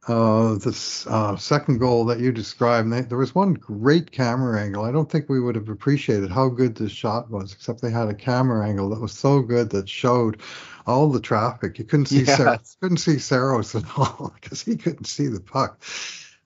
Uh, 0.08 0.54
the 0.56 1.06
uh, 1.10 1.36
second 1.36 1.80
goal 1.80 2.06
that 2.06 2.20
you 2.20 2.32
described, 2.32 2.92
they, 2.92 3.02
there 3.02 3.18
was 3.18 3.34
one 3.34 3.56
great 3.56 4.12
camera 4.12 4.62
angle. 4.62 4.86
I 4.86 4.92
don't 4.92 5.10
think 5.10 5.28
we 5.28 5.40
would 5.40 5.56
have 5.56 5.70
appreciated 5.70 6.30
how 6.30 6.48
good 6.48 6.76
this 6.76 6.92
shot 6.92 7.32
was, 7.32 7.52
except 7.52 7.82
they 7.82 7.90
had 7.90 8.08
a 8.08 8.14
camera 8.14 8.68
angle 8.68 8.90
that 8.90 9.02
was 9.02 9.14
so 9.14 9.42
good 9.42 9.72
that 9.72 9.90
showed 9.90 10.42
all 10.86 11.10
the 11.10 11.20
traffic. 11.20 11.80
You 11.80 11.86
couldn't 11.86 12.06
see 12.06 12.22
yes. 12.22 12.78
Couldn't 12.82 12.98
see 12.98 13.18
Saros 13.18 13.74
at 13.74 13.84
all 13.98 14.32
because 14.42 14.62
he 14.62 14.76
couldn't 14.76 15.06
see 15.06 15.26
the 15.26 15.40
puck. 15.40 15.82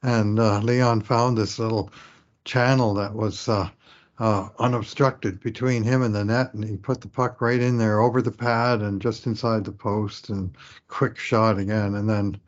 And 0.04 0.39
uh, 0.39 0.60
Leon 0.60 1.01
found 1.01 1.38
this 1.38 1.60
little 1.60 1.92
channel 2.46 2.94
that 2.94 3.13
was 3.13 3.50
uh, 3.50 3.70
uh, 4.20 4.48
unobstructed 4.60 5.42
between 5.42 5.84
him 5.84 6.01
and 6.01 6.16
the 6.16 6.24
net, 6.24 6.54
and 6.54 6.63
he 6.63 6.78
put 6.78 7.01
the 7.01 7.10
puck 7.10 7.42
right 7.42 7.60
in 7.60 7.78
there 7.78 8.00
over 8.00 8.22
the 8.22 8.32
pad 8.32 8.82
and 8.82 9.01
just 9.01 9.25
inside 9.25 9.66
the 9.66 9.74
post, 9.74 10.30
and 10.30 10.56
quick 10.88 11.18
shot 11.18 11.58
again, 11.58 11.96
and 11.96 12.10
then 12.10 12.39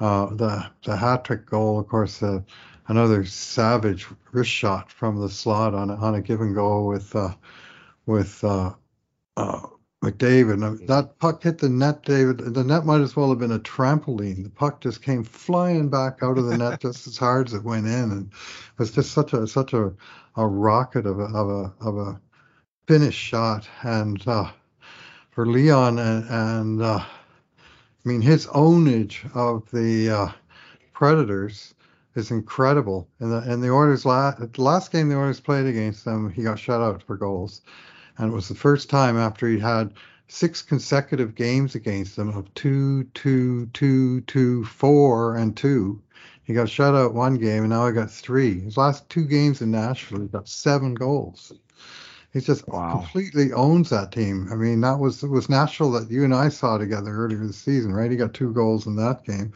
uh, 0.00 0.26
the 0.34 0.70
the 0.84 0.96
hat 0.96 1.24
trick 1.24 1.46
goal, 1.46 1.78
of 1.78 1.88
course, 1.88 2.22
uh, 2.22 2.40
another 2.88 3.24
savage 3.24 4.06
wrist 4.32 4.50
shot 4.50 4.90
from 4.90 5.20
the 5.20 5.28
slot 5.28 5.74
on 5.74 5.90
a, 5.90 5.96
on 5.96 6.14
a 6.14 6.20
give 6.20 6.40
and 6.40 6.54
go 6.54 6.84
with 6.84 7.14
uh, 7.14 7.34
with 8.06 8.42
uh, 8.44 8.72
uh, 9.36 9.60
McDavid. 10.02 10.86
That 10.86 11.18
puck 11.18 11.42
hit 11.42 11.58
the 11.58 11.68
net, 11.68 12.04
David. 12.04 12.38
The 12.38 12.64
net 12.64 12.84
might 12.86 13.00
as 13.00 13.16
well 13.16 13.28
have 13.30 13.38
been 13.38 13.52
a 13.52 13.58
trampoline. 13.58 14.44
The 14.44 14.50
puck 14.50 14.80
just 14.80 15.02
came 15.02 15.24
flying 15.24 15.88
back 15.88 16.18
out 16.22 16.38
of 16.38 16.46
the 16.46 16.56
net 16.56 16.80
just 16.82 17.06
as 17.06 17.18
hard 17.18 17.48
as 17.48 17.54
it 17.54 17.64
went 17.64 17.86
in, 17.86 18.10
and 18.12 18.26
it 18.28 18.78
was 18.78 18.92
just 18.92 19.12
such 19.12 19.32
a 19.32 19.46
such 19.46 19.72
a, 19.72 19.92
a 20.36 20.46
rocket 20.46 21.06
of 21.06 21.18
a 21.18 21.24
of 21.24 21.50
a 21.50 21.74
of 21.80 21.98
a 21.98 22.20
finish 22.86 23.16
shot. 23.16 23.68
And 23.82 24.26
uh, 24.28 24.50
for 25.30 25.46
Leon 25.46 25.98
and, 25.98 26.28
and 26.28 26.82
uh, 26.82 27.04
I 28.08 28.10
mean, 28.10 28.22
his 28.22 28.46
ownage 28.46 29.30
of 29.36 29.70
the 29.70 30.08
uh, 30.08 30.28
Predators 30.94 31.74
is 32.14 32.30
incredible. 32.30 33.06
And 33.20 33.30
the 33.30 33.40
and 33.40 33.62
the 33.62 33.68
Oilers 33.68 34.06
last 34.06 34.56
last 34.56 34.90
game 34.90 35.10
the 35.10 35.18
Oilers 35.18 35.40
played 35.40 35.66
against 35.66 36.06
them, 36.06 36.30
he 36.30 36.42
got 36.42 36.58
shut 36.58 36.80
out 36.80 37.02
for 37.02 37.18
goals, 37.18 37.60
and 38.16 38.32
it 38.32 38.34
was 38.34 38.48
the 38.48 38.54
first 38.54 38.88
time 38.88 39.18
after 39.18 39.46
he 39.46 39.58
had 39.58 39.92
six 40.26 40.62
consecutive 40.62 41.34
games 41.34 41.74
against 41.74 42.16
them 42.16 42.34
of 42.34 42.54
two, 42.54 43.04
two, 43.12 43.66
two, 43.74 44.22
two, 44.22 44.64
four, 44.64 45.36
and 45.36 45.54
two. 45.54 46.00
He 46.44 46.54
got 46.54 46.70
shut 46.70 46.94
out 46.94 47.12
one 47.12 47.34
game, 47.34 47.64
and 47.64 47.70
now 47.74 47.88
he 47.88 47.92
got 47.92 48.10
three. 48.10 48.60
His 48.60 48.78
last 48.78 49.06
two 49.10 49.26
games 49.26 49.60
in 49.60 49.70
Nashville, 49.70 50.22
he 50.22 50.28
got 50.28 50.48
seven 50.48 50.94
goals. 50.94 51.52
He 52.32 52.40
just 52.40 52.68
wow. 52.68 52.92
completely 52.92 53.52
owns 53.52 53.90
that 53.90 54.12
team. 54.12 54.48
I 54.52 54.54
mean, 54.54 54.82
that 54.82 54.98
was 54.98 55.22
it 55.22 55.28
was 55.28 55.48
Nashville 55.48 55.92
that 55.92 56.10
you 56.10 56.24
and 56.24 56.34
I 56.34 56.50
saw 56.50 56.76
together 56.76 57.10
earlier 57.10 57.38
this 57.38 57.56
season, 57.56 57.92
right? 57.92 58.10
He 58.10 58.16
got 58.16 58.34
two 58.34 58.52
goals 58.52 58.86
in 58.86 58.96
that 58.96 59.24
game. 59.24 59.52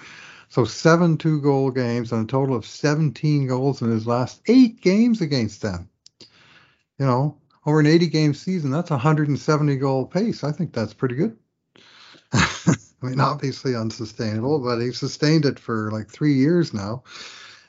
So 0.48 0.64
seven 0.64 1.18
two 1.18 1.40
goal 1.40 1.70
games 1.70 2.12
and 2.12 2.24
a 2.24 2.30
total 2.30 2.56
of 2.56 2.66
17 2.66 3.46
goals 3.46 3.82
in 3.82 3.90
his 3.90 4.06
last 4.06 4.40
eight 4.46 4.80
games 4.80 5.20
against 5.20 5.62
them. 5.62 5.88
You 6.98 7.06
know, 7.06 7.38
over 7.66 7.80
an 7.80 7.86
80 7.86 8.06
game 8.08 8.34
season, 8.34 8.70
that's 8.70 8.90
a 8.90 8.94
170 8.94 9.76
goal 9.76 10.06
pace. 10.06 10.44
I 10.44 10.52
think 10.52 10.72
that's 10.72 10.94
pretty 10.94 11.14
good. 11.16 11.36
I 12.32 12.76
mean, 13.02 13.20
obviously 13.20 13.74
unsustainable, 13.74 14.60
but 14.60 14.78
he 14.78 14.92
sustained 14.92 15.44
it 15.44 15.58
for 15.58 15.90
like 15.90 16.08
three 16.08 16.34
years 16.34 16.72
now. 16.72 17.02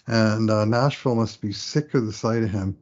And 0.08 0.50
uh, 0.50 0.66
Nashville 0.66 1.16
must 1.16 1.42
be 1.42 1.54
sick 1.54 1.94
of 1.94 2.06
the 2.06 2.14
sight 2.14 2.44
of 2.44 2.50
him. 2.50 2.78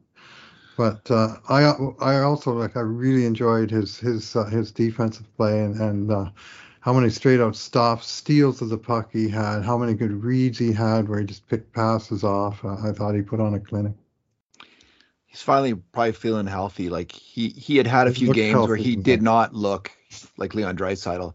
But 0.76 1.10
uh, 1.10 1.36
I 1.48 1.62
I 2.00 2.20
also 2.20 2.52
like 2.52 2.76
I 2.76 2.80
really 2.80 3.26
enjoyed 3.26 3.70
his 3.70 3.98
his 3.98 4.34
uh, 4.34 4.44
his 4.44 4.70
defensive 4.70 5.26
play 5.36 5.60
and 5.60 5.76
and 5.80 6.10
uh, 6.10 6.30
how 6.80 6.92
many 6.92 7.10
straight 7.10 7.40
out 7.40 7.54
stops, 7.54 8.08
steals 8.08 8.60
of 8.62 8.68
the 8.68 8.78
puck 8.78 9.10
he 9.12 9.28
had, 9.28 9.62
how 9.62 9.78
many 9.78 9.94
good 9.94 10.24
reads 10.24 10.58
he 10.58 10.72
had 10.72 11.08
where 11.08 11.20
he 11.20 11.26
just 11.26 11.46
picked 11.48 11.72
passes 11.72 12.24
off. 12.24 12.64
Uh, 12.64 12.76
I 12.84 12.92
thought 12.92 13.14
he 13.14 13.22
put 13.22 13.40
on 13.40 13.54
a 13.54 13.60
clinic. 13.60 13.92
He's 15.26 15.42
finally 15.42 15.74
probably 15.74 16.12
feeling 16.12 16.46
healthy. 16.46 16.88
Like 16.90 17.12
he 17.12 17.48
he 17.48 17.76
had 17.76 17.86
had 17.86 18.08
a 18.08 18.12
few 18.12 18.32
games 18.32 18.66
where 18.66 18.76
he 18.76 18.96
did 18.96 19.22
not 19.22 19.54
look 19.54 19.92
like 20.36 20.54
Leon 20.54 20.76
Draisaitl. 20.76 21.34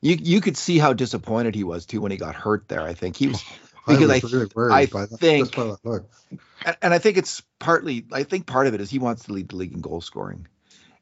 You 0.00 0.16
you 0.20 0.40
could 0.40 0.56
see 0.56 0.78
how 0.78 0.92
disappointed 0.92 1.54
he 1.54 1.64
was 1.64 1.84
too 1.84 2.00
when 2.00 2.12
he 2.12 2.16
got 2.16 2.34
hurt 2.34 2.68
there. 2.68 2.82
I 2.82 2.94
think 2.94 3.16
he 3.16 3.28
was 3.28 3.42
because 3.86 4.10
I, 4.10 4.38
I, 4.38 4.46
really 4.54 4.72
I 4.72 4.86
think 4.86 5.56
and, 5.56 6.76
and, 6.82 6.94
I 6.94 6.98
think 6.98 7.16
it's 7.16 7.42
partly 7.58 8.04
I 8.12 8.22
think 8.22 8.46
part 8.46 8.66
of 8.66 8.74
it 8.74 8.80
is 8.80 8.90
he 8.90 8.98
wants 8.98 9.24
to 9.24 9.32
lead 9.32 9.48
the 9.48 9.56
league 9.56 9.72
in 9.72 9.80
goal 9.80 10.00
scoring, 10.00 10.46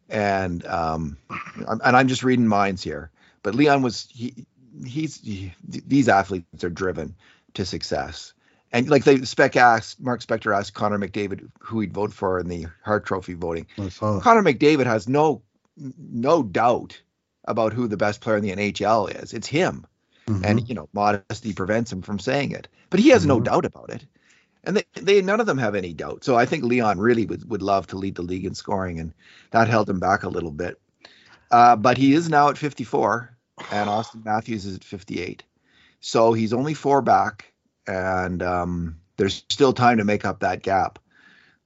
and 0.09 0.65
um, 0.67 1.19
and 1.67 1.97
I'm 1.97 2.09
just 2.09 2.23
reading 2.23 2.47
minds 2.47 2.83
here. 2.83 3.11
But 3.43 3.55
Leon 3.55 3.83
was 3.83 4.09
he 4.11 4.47
he's 4.85 5.21
he, 5.21 5.53
these 5.67 6.09
athletes 6.09 6.65
are 6.65 6.71
driven 6.71 7.15
to 7.55 7.65
success. 7.65 8.33
And 8.71 8.89
like 8.89 9.05
the 9.05 9.25
spec 9.25 9.57
asked, 9.57 9.99
Mark 9.99 10.21
Spector 10.21 10.55
asked 10.55 10.75
Connor 10.75 10.99
McDavid 10.99 11.49
who 11.61 11.81
he'd 11.81 11.95
vote 11.95 12.13
for 12.13 12.39
in 12.39 12.49
the 12.49 12.67
Hart 12.85 13.07
Trophy 13.07 13.33
voting. 13.33 13.67
Connor 14.21 14.43
McDavid 14.43 14.85
has 14.85 15.09
no 15.09 15.43
no 15.77 16.43
doubt 16.43 17.01
about 17.45 17.73
who 17.73 17.89
the 17.89 17.97
best 17.97 18.21
player 18.21 18.37
in 18.37 18.43
the 18.43 18.53
NHL 18.53 19.23
is. 19.23 19.33
It's 19.33 19.47
him. 19.47 19.87
Mm-hmm. 20.29 20.45
And 20.45 20.69
you 20.69 20.75
know, 20.75 20.89
modesty 20.93 21.53
prevents 21.53 21.93
him 21.93 22.03
from 22.03 22.19
saying 22.19 22.53
it. 22.53 22.69
But 22.91 23.01
he 23.01 23.09
has 23.11 23.23
mm-hmm. 23.23 23.29
no 23.29 23.41
doubt 23.41 23.65
about 23.65 23.91
it 23.91 24.05
and 24.65 24.77
they, 24.77 24.85
they 25.01 25.23
none 25.23 25.41
of 25.41 25.47
them 25.47 25.59
have 25.59 25.75
any 25.75 25.95
doubt. 25.95 26.25
So 26.25 26.37
I 26.37 26.45
think 26.45 26.63
Leon 26.63 26.99
really 26.99 27.27
would, 27.27 27.49
would 27.49 27.63
love 27.63 27.87
to 27.89 27.97
lead 27.97 28.17
the 28.17 28.23
league 28.23 28.45
in 28.45 28.55
scoring, 28.55 29.01
and 29.01 29.15
that 29.51 29.69
held 29.69 29.89
him 29.89 29.99
back 30.01 30.23
a 30.23 30.29
little 30.29 30.51
bit. 30.51 30.79
Uh, 31.51 31.75
but 31.77 31.97
he 31.97 32.13
is 32.13 32.29
now 32.29 32.51
at 32.51 32.59
54, 32.59 33.37
and 33.73 33.89
Auston 33.89 34.25
Matthews 34.25 34.67
is 34.67 34.77
at 34.77 34.85
58. 34.85 35.43
So 36.01 36.33
he's 36.33 36.53
only 36.53 36.75
four 36.75 37.03
back, 37.03 37.53
and 37.87 38.43
um, 38.43 39.01
there's 39.17 39.45
still 39.49 39.73
time 39.73 39.99
to 39.99 40.05
make 40.05 40.25
up 40.25 40.41
that 40.41 40.63
gap. 40.63 40.99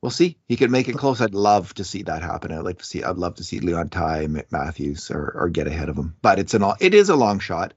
We'll 0.00 0.10
see. 0.10 0.38
He 0.48 0.56
could 0.56 0.70
make 0.70 0.88
it 0.88 0.96
close. 0.96 1.20
I'd 1.20 1.34
love 1.34 1.74
to 1.74 1.84
see 1.84 2.02
that 2.04 2.22
happen. 2.22 2.50
I'd 2.50 2.64
like 2.64 2.78
to 2.78 2.84
see. 2.84 3.04
I'd 3.04 3.18
love 3.18 3.36
to 3.36 3.44
see 3.44 3.60
Leon 3.60 3.88
tie 3.90 4.26
Matthews 4.50 5.10
or, 5.10 5.32
or 5.36 5.48
get 5.48 5.68
ahead 5.68 5.88
of 5.88 5.96
him. 5.96 6.16
But 6.22 6.40
it's 6.40 6.54
an 6.54 6.62
all. 6.62 6.76
it 6.80 6.92
is 6.92 7.08
a 7.08 7.14
long 7.14 7.38
shot, 7.38 7.72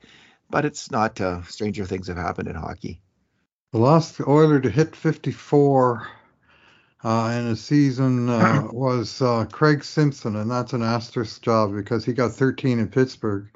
but 0.49 0.65
it's 0.65 0.91
not. 0.91 1.19
Uh, 1.19 1.43
stranger 1.43 1.85
things 1.85 2.07
have 2.07 2.17
happened 2.17 2.47
in 2.47 2.55
hockey. 2.55 3.01
The 3.71 3.79
last 3.79 4.21
Oiler 4.25 4.59
to 4.61 4.69
hit 4.69 4.95
54 4.95 6.07
uh, 7.03 7.35
in 7.37 7.47
a 7.47 7.55
season 7.55 8.29
uh, 8.29 8.67
was 8.71 9.21
uh, 9.21 9.45
Craig 9.51 9.83
Simpson, 9.83 10.35
and 10.35 10.49
that's 10.49 10.73
an 10.73 10.81
asterisk 10.81 11.41
job 11.41 11.75
because 11.75 12.03
he 12.03 12.13
got 12.13 12.31
13 12.31 12.79
in 12.79 12.87
Pittsburgh 12.87 13.47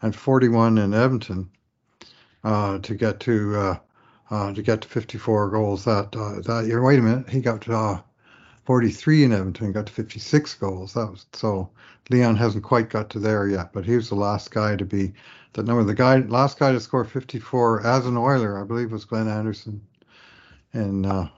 and 0.00 0.14
41 0.14 0.78
in 0.78 0.94
Edmonton 0.94 1.50
uh, 2.44 2.78
to 2.78 2.94
get 2.94 3.20
to 3.20 3.56
uh, 3.56 3.78
uh, 4.30 4.52
to 4.52 4.62
get 4.62 4.82
to 4.82 4.88
54 4.88 5.50
goals 5.50 5.84
that 5.84 6.12
that 6.12 6.64
year. 6.66 6.82
Wait 6.82 6.98
a 6.98 7.02
minute, 7.02 7.28
he 7.28 7.40
got 7.40 7.64
43 8.64 9.24
in 9.24 9.32
Edmonton, 9.32 9.72
got 9.72 9.86
to 9.86 9.92
56 9.92 10.54
goals. 10.54 10.94
That 10.94 11.10
was 11.10 11.26
so 11.32 11.70
Leon 12.10 12.36
hasn't 12.36 12.64
quite 12.64 12.90
got 12.90 13.10
to 13.10 13.18
there 13.18 13.48
yet, 13.48 13.72
but 13.72 13.84
he 13.84 13.96
was 13.96 14.08
the 14.08 14.14
last 14.14 14.50
guy 14.50 14.76
to 14.76 14.84
be 14.84 15.12
that 15.54 15.66
number. 15.66 15.84
The 15.84 15.94
guy, 15.94 16.18
last 16.18 16.58
guy 16.58 16.72
to 16.72 16.80
score 16.80 17.04
54 17.04 17.86
as 17.86 18.06
an 18.06 18.16
Oiler, 18.16 18.60
I 18.60 18.64
believe, 18.64 18.92
was 18.92 19.04
Glenn 19.04 19.28
Anderson. 19.28 19.80
And 20.72 21.06
uh, 21.06 21.28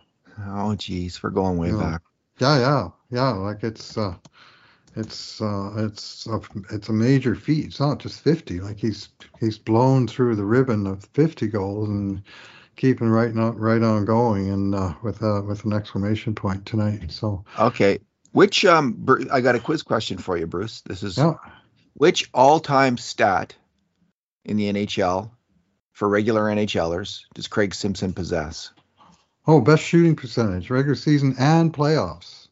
oh, 0.47 0.75
geez, 0.75 1.23
we're 1.23 1.31
going 1.31 1.59
way 1.59 1.69
you 1.69 1.75
know, 1.75 1.81
back. 1.81 2.02
Yeah, 2.38 2.59
yeah, 2.59 2.88
yeah. 3.11 3.31
Like 3.31 3.62
it's 3.62 3.97
uh, 3.97 4.14
it's 4.97 5.40
uh, 5.40 5.73
it's 5.76 6.26
a, 6.26 6.40
it's 6.71 6.88
a 6.88 6.93
major 6.93 7.35
feat. 7.35 7.67
It's 7.67 7.81
not 7.81 7.99
just 7.99 8.21
50. 8.23 8.61
Like 8.61 8.79
he's 8.79 9.11
he's 9.38 9.59
blown 9.59 10.09
through 10.09 10.37
the 10.37 10.45
ribbon 10.45 10.87
of 10.87 11.05
50 11.12 11.47
goals 11.49 11.88
and 11.88 12.23
keeping 12.76 13.09
right 13.09 13.37
on 13.37 13.57
right 13.57 13.83
on 13.83 14.05
going 14.05 14.49
and 14.49 14.75
uh, 14.75 14.95
with 15.02 15.23
uh, 15.23 15.43
with 15.47 15.64
an 15.64 15.73
exclamation 15.73 16.35
point 16.35 16.67
tonight. 16.67 17.12
So 17.12 17.45
okay, 17.59 18.00
which 18.33 18.64
um, 18.64 19.07
I 19.31 19.40
got 19.40 19.55
a 19.55 19.61
quiz 19.61 19.83
question 19.83 20.19
for 20.19 20.37
you, 20.37 20.47
Bruce. 20.47 20.81
This 20.83 21.02
is 21.02 21.19
yeah. 21.19 21.35
which 21.95 22.31
all-time 22.33 22.97
stat 22.97 23.55
in 24.45 24.57
the 24.57 24.73
NHL 24.73 25.31
for 25.93 26.09
regular 26.09 26.43
NHLers 26.45 27.23
does 27.35 27.49
Craig 27.49 27.75
Simpson 27.75 28.13
possess? 28.13 28.71
Oh, 29.47 29.61
best 29.61 29.83
shooting 29.83 30.17
percentage, 30.17 30.71
regular 30.71 30.95
season 30.95 31.35
and 31.39 31.73
playoffs. 31.73 32.49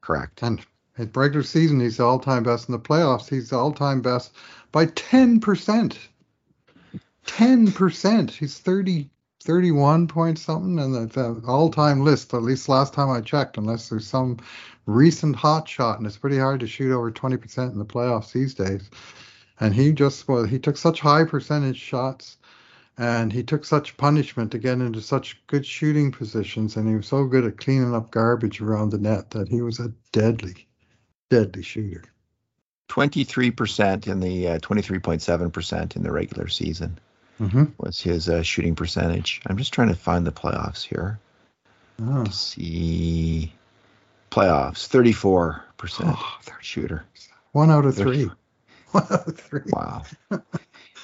Correct. 0.00 0.42
And 0.42 0.60
at 0.98 1.16
regular 1.16 1.42
season, 1.42 1.80
he's 1.80 1.96
the 1.96 2.04
all-time 2.04 2.42
best. 2.42 2.68
In 2.68 2.72
the 2.72 2.78
playoffs, 2.78 3.28
he's 3.28 3.50
the 3.50 3.56
all-time 3.56 4.02
best 4.02 4.32
by 4.72 4.86
10%. 4.86 5.96
10%. 7.26 8.30
He's 8.30 8.58
30, 8.58 9.10
31 9.42 10.08
point 10.08 10.38
something, 10.38 10.78
and 10.78 10.94
the, 10.94 11.06
the 11.06 11.42
all-time 11.46 12.04
list, 12.04 12.34
at 12.34 12.42
least 12.42 12.68
last 12.68 12.92
time 12.92 13.10
I 13.10 13.20
checked, 13.20 13.56
unless 13.56 13.88
there's 13.88 14.06
some 14.06 14.38
recent 14.86 15.36
hot 15.36 15.68
shot, 15.68 15.98
and 15.98 16.06
it's 16.06 16.18
pretty 16.18 16.38
hard 16.38 16.60
to 16.60 16.66
shoot 16.66 16.94
over 16.94 17.10
20% 17.10 17.72
in 17.72 17.78
the 17.78 17.84
playoffs 17.84 18.32
these 18.32 18.54
days. 18.54 18.90
And 19.60 19.74
he 19.74 19.92
just 19.92 20.26
well, 20.28 20.44
he 20.44 20.58
took 20.58 20.76
such 20.76 21.00
high 21.00 21.24
percentage 21.24 21.78
shots, 21.78 22.38
and 22.98 23.32
he 23.32 23.42
took 23.42 23.64
such 23.64 23.96
punishment 23.96 24.50
to 24.52 24.58
get 24.58 24.80
into 24.80 25.00
such 25.00 25.40
good 25.46 25.64
shooting 25.66 26.12
positions, 26.12 26.76
and 26.76 26.88
he 26.88 26.96
was 26.96 27.06
so 27.06 27.24
good 27.26 27.44
at 27.44 27.58
cleaning 27.58 27.94
up 27.94 28.10
garbage 28.10 28.60
around 28.60 28.90
the 28.90 28.98
net 28.98 29.30
that 29.30 29.48
he 29.48 29.62
was 29.62 29.78
a 29.80 29.92
deadly, 30.12 30.66
deadly 31.30 31.62
shooter. 31.62 32.04
23% 32.90 34.06
in 34.06 34.20
the 34.20 34.48
uh, 34.48 34.58
23.7% 34.58 35.96
in 35.96 36.02
the 36.02 36.12
regular 36.12 36.48
season 36.48 36.98
Mm-hmm. 37.40 37.64
was 37.78 38.00
his 38.00 38.28
uh, 38.28 38.42
shooting 38.42 38.74
percentage. 38.74 39.40
I'm 39.46 39.56
just 39.56 39.72
trying 39.72 39.88
to 39.88 39.94
find 39.94 40.26
the 40.26 40.32
playoffs 40.32 40.82
here. 40.82 41.18
Oh, 42.00 42.24
to 42.24 42.32
see 42.32 43.52
playoffs 44.30 44.88
34% 44.88 45.62
Oh, 46.04 46.38
shooter 46.60 47.04
one 47.52 47.70
out 47.70 47.84
of 47.84 47.96
three. 47.96 48.30
One 48.92 49.06
out 49.10 49.28
of 49.28 49.38
three. 49.38 49.72
wow 49.72 50.02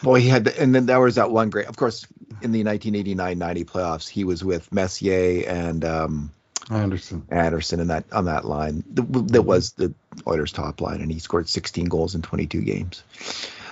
boy 0.03 0.21
he 0.21 0.29
had 0.29 0.45
the, 0.45 0.61
and 0.61 0.75
then 0.75 0.87
there 0.87 1.01
was 1.01 1.17
that 1.17 1.31
one 1.31 1.51
great 1.51 1.67
of 1.67 1.77
course 1.77 2.07
in 2.43 2.53
the 2.53 2.63
1989-90 2.65 3.65
playoffs 3.65 4.09
he 4.09 4.25
was 4.25 4.45
with 4.45 4.73
messier 4.73 5.45
and 5.49 5.85
um, 5.85 6.33
Anderson. 6.71 7.25
anderson 7.31 7.81
in 7.81 7.89
that 7.89 8.05
on 8.13 8.27
that 8.27 8.45
line 8.45 8.85
that, 8.95 9.43
was 9.43 9.73
the 9.73 9.93
oilers 10.27 10.53
top 10.53 10.81
line 10.81 11.01
and 11.01 11.11
he 11.13 11.19
scored 11.19 11.49
16 11.49 11.87
goals 11.87 12.15
in 12.15 12.23
22 12.23 12.61
games 12.63 13.03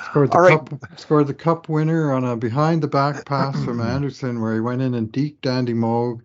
Scored 0.03 0.31
the 0.33 0.39
All 0.39 0.43
right. 0.43 0.61
cup. 0.61 0.71
Scored 0.99 1.27
the 1.27 1.35
cup 1.35 1.69
winner 1.69 2.13
on 2.13 2.25
a 2.25 2.37
behind 2.37 2.83
the 2.83 2.89
back 2.89 3.25
pass 3.27 3.63
from 3.63 3.81
Anderson, 3.83 4.41
where 4.41 4.55
he 4.55 4.61
went 4.61 4.83
in 4.83 4.95
and 4.95 5.13
deked 5.13 5.47
Andy 5.47 5.75
Moog, 5.75 6.21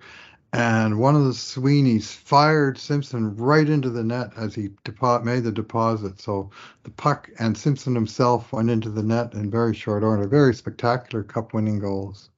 and 0.53 0.99
one 0.99 1.15
of 1.15 1.23
the 1.23 1.31
Sweeneys 1.31 2.11
fired 2.11 2.77
Simpson 2.77 3.35
right 3.35 3.67
into 3.69 3.89
the 3.89 4.03
net 4.03 4.31
as 4.35 4.53
he 4.53 4.69
depo- 4.83 5.23
made 5.23 5.43
the 5.43 5.51
deposit. 5.51 6.19
So 6.19 6.49
the 6.83 6.91
puck 6.91 7.29
and 7.39 7.57
Simpson 7.57 7.95
himself 7.95 8.51
went 8.51 8.69
into 8.69 8.89
the 8.89 9.03
net 9.03 9.33
in 9.33 9.49
very 9.49 9.73
short 9.73 10.03
order. 10.03 10.27
Very 10.27 10.53
spectacular 10.53 11.23
cup 11.23 11.53
winning 11.53 11.79
goals. 11.79 12.29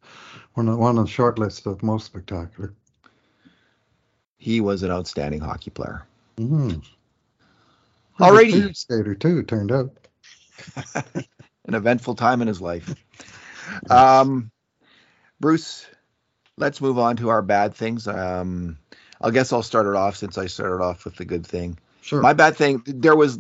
One 0.54 0.70
of, 0.70 0.78
one 0.78 0.98
on 1.00 1.06
the 1.06 1.10
short 1.10 1.40
list 1.40 1.66
of 1.66 1.82
most 1.82 2.06
spectacular. 2.06 2.74
he 4.38 4.62
was 4.62 4.84
an 4.84 4.92
outstanding 4.92 5.40
hockey 5.42 5.72
player 5.72 6.06
Mm-hmm. 6.38 6.80
Alrighty. 8.20 8.76
skater 8.76 9.16
too. 9.16 9.40
It 9.40 9.48
turned 9.48 9.72
out. 9.72 9.92
an 11.66 11.74
eventful 11.74 12.16
time 12.16 12.42
in 12.42 12.48
his 12.48 12.62
life 12.62 12.94
um, 13.90 14.52
bruce 15.40 15.88
let's 16.58 16.82
move 16.82 17.00
on 17.00 17.16
to 17.18 17.30
our 17.30 17.42
bad 17.42 17.74
things 17.76 18.08
um, 18.08 18.78
i 19.22 19.30
guess 19.32 19.52
i'll 19.54 19.64
start 19.64 19.86
it 19.88 19.96
off 19.96 20.16
since 20.18 20.38
i 20.38 20.48
started 20.48 20.84
off 20.84 21.06
with 21.06 21.16
the 21.16 21.26
good 21.26 21.46
thing 21.46 21.78
Sure. 22.02 22.22
My 22.22 22.34
bad 22.34 22.58
thing, 22.58 22.84
there 22.86 23.16
was 23.16 23.40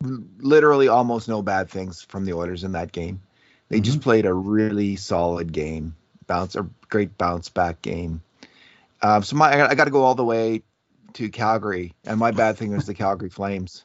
literally 0.00 0.88
almost 0.88 1.28
no 1.28 1.42
bad 1.42 1.68
things 1.68 2.00
from 2.00 2.24
the 2.24 2.32
Oilers 2.32 2.64
in 2.64 2.72
that 2.72 2.90
game. 2.90 3.20
They 3.68 3.80
just 3.80 4.00
played 4.00 4.24
a 4.24 4.32
really 4.32 4.96
solid 4.96 5.52
game, 5.52 5.94
bounce 6.26 6.56
a 6.56 6.66
great 6.88 7.18
bounce 7.18 7.50
back 7.50 7.82
game. 7.82 8.22
Um, 9.02 9.22
so 9.22 9.36
my 9.36 9.68
I 9.68 9.74
got 9.74 9.84
to 9.84 9.90
go 9.90 10.04
all 10.04 10.14
the 10.14 10.24
way 10.24 10.62
to 11.14 11.28
Calgary, 11.28 11.92
and 12.06 12.18
my 12.18 12.30
bad 12.30 12.56
thing 12.56 12.74
was 12.74 12.86
the 12.86 12.94
Calgary 12.94 13.28
Flames 13.28 13.84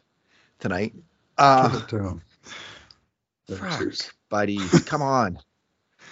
tonight. 0.60 0.94
Give 0.94 1.04
Uh, 1.38 1.82
it 1.84 1.90
to 1.90 1.98
him. 1.98 2.22
Frack, 3.50 4.10
buddy, 4.30 4.60
come 4.86 5.02
on. 5.02 5.38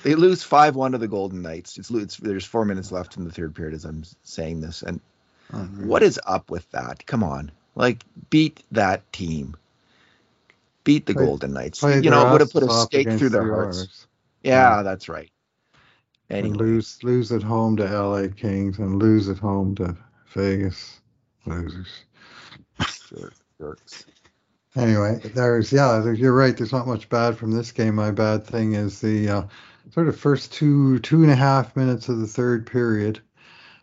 They 0.03 0.15
lose 0.15 0.43
five 0.43 0.75
one 0.75 0.93
to 0.93 0.97
the 0.97 1.07
Golden 1.07 1.41
Knights. 1.41 1.77
It's, 1.77 1.91
it's 1.91 2.17
there's 2.17 2.45
four 2.45 2.65
minutes 2.65 2.91
left 2.91 3.17
in 3.17 3.25
the 3.25 3.31
third 3.31 3.55
period 3.55 3.73
as 3.73 3.85
I'm 3.85 4.03
saying 4.23 4.61
this, 4.61 4.81
and 4.81 5.01
what 5.77 6.03
is 6.03 6.19
up 6.25 6.49
with 6.51 6.69
that? 6.71 7.05
Come 7.05 7.23
on. 7.23 7.51
Like 7.75 8.03
beat 8.29 8.63
that 8.71 9.11
team. 9.11 9.55
Beat 10.83 11.05
the 11.05 11.13
Play- 11.13 11.25
Golden 11.25 11.53
Knights. 11.53 11.81
You 11.83 12.09
know, 12.09 12.31
would 12.31 12.41
have 12.41 12.51
put 12.51 12.63
a 12.63 12.69
stake 12.69 13.11
through 13.11 13.29
their 13.29 13.43
the 13.45 13.53
hearts. 13.53 13.77
Oilers. 13.77 14.07
Yeah, 14.43 14.83
that's 14.83 15.09
right. 15.09 15.29
and 16.29 16.55
lose 16.55 17.03
lose 17.03 17.31
at 17.31 17.43
home 17.43 17.75
to 17.77 17.83
LA 17.83 18.27
Kings 18.35 18.79
and 18.79 18.99
lose 19.01 19.27
at 19.29 19.37
home 19.37 19.75
to 19.75 19.97
Vegas 20.33 21.01
losers. 21.45 22.05
jerk- 23.09 23.33
jerks. 23.59 24.05
Anyway, 24.75 25.19
there's 25.33 25.71
yeah, 25.73 26.11
you're 26.11 26.33
right. 26.35 26.55
There's 26.55 26.71
not 26.71 26.87
much 26.87 27.09
bad 27.09 27.37
from 27.37 27.51
this 27.51 27.71
game. 27.71 27.95
My 27.95 28.11
bad 28.11 28.45
thing 28.45 28.73
is 28.75 29.01
the 29.01 29.29
uh, 29.29 29.43
sort 29.91 30.07
of 30.07 30.19
first 30.19 30.53
two 30.53 30.99
two 30.99 31.23
and 31.23 31.31
a 31.31 31.35
half 31.35 31.75
minutes 31.75 32.09
of 32.09 32.19
the 32.19 32.27
third 32.27 32.65
period. 32.65 33.19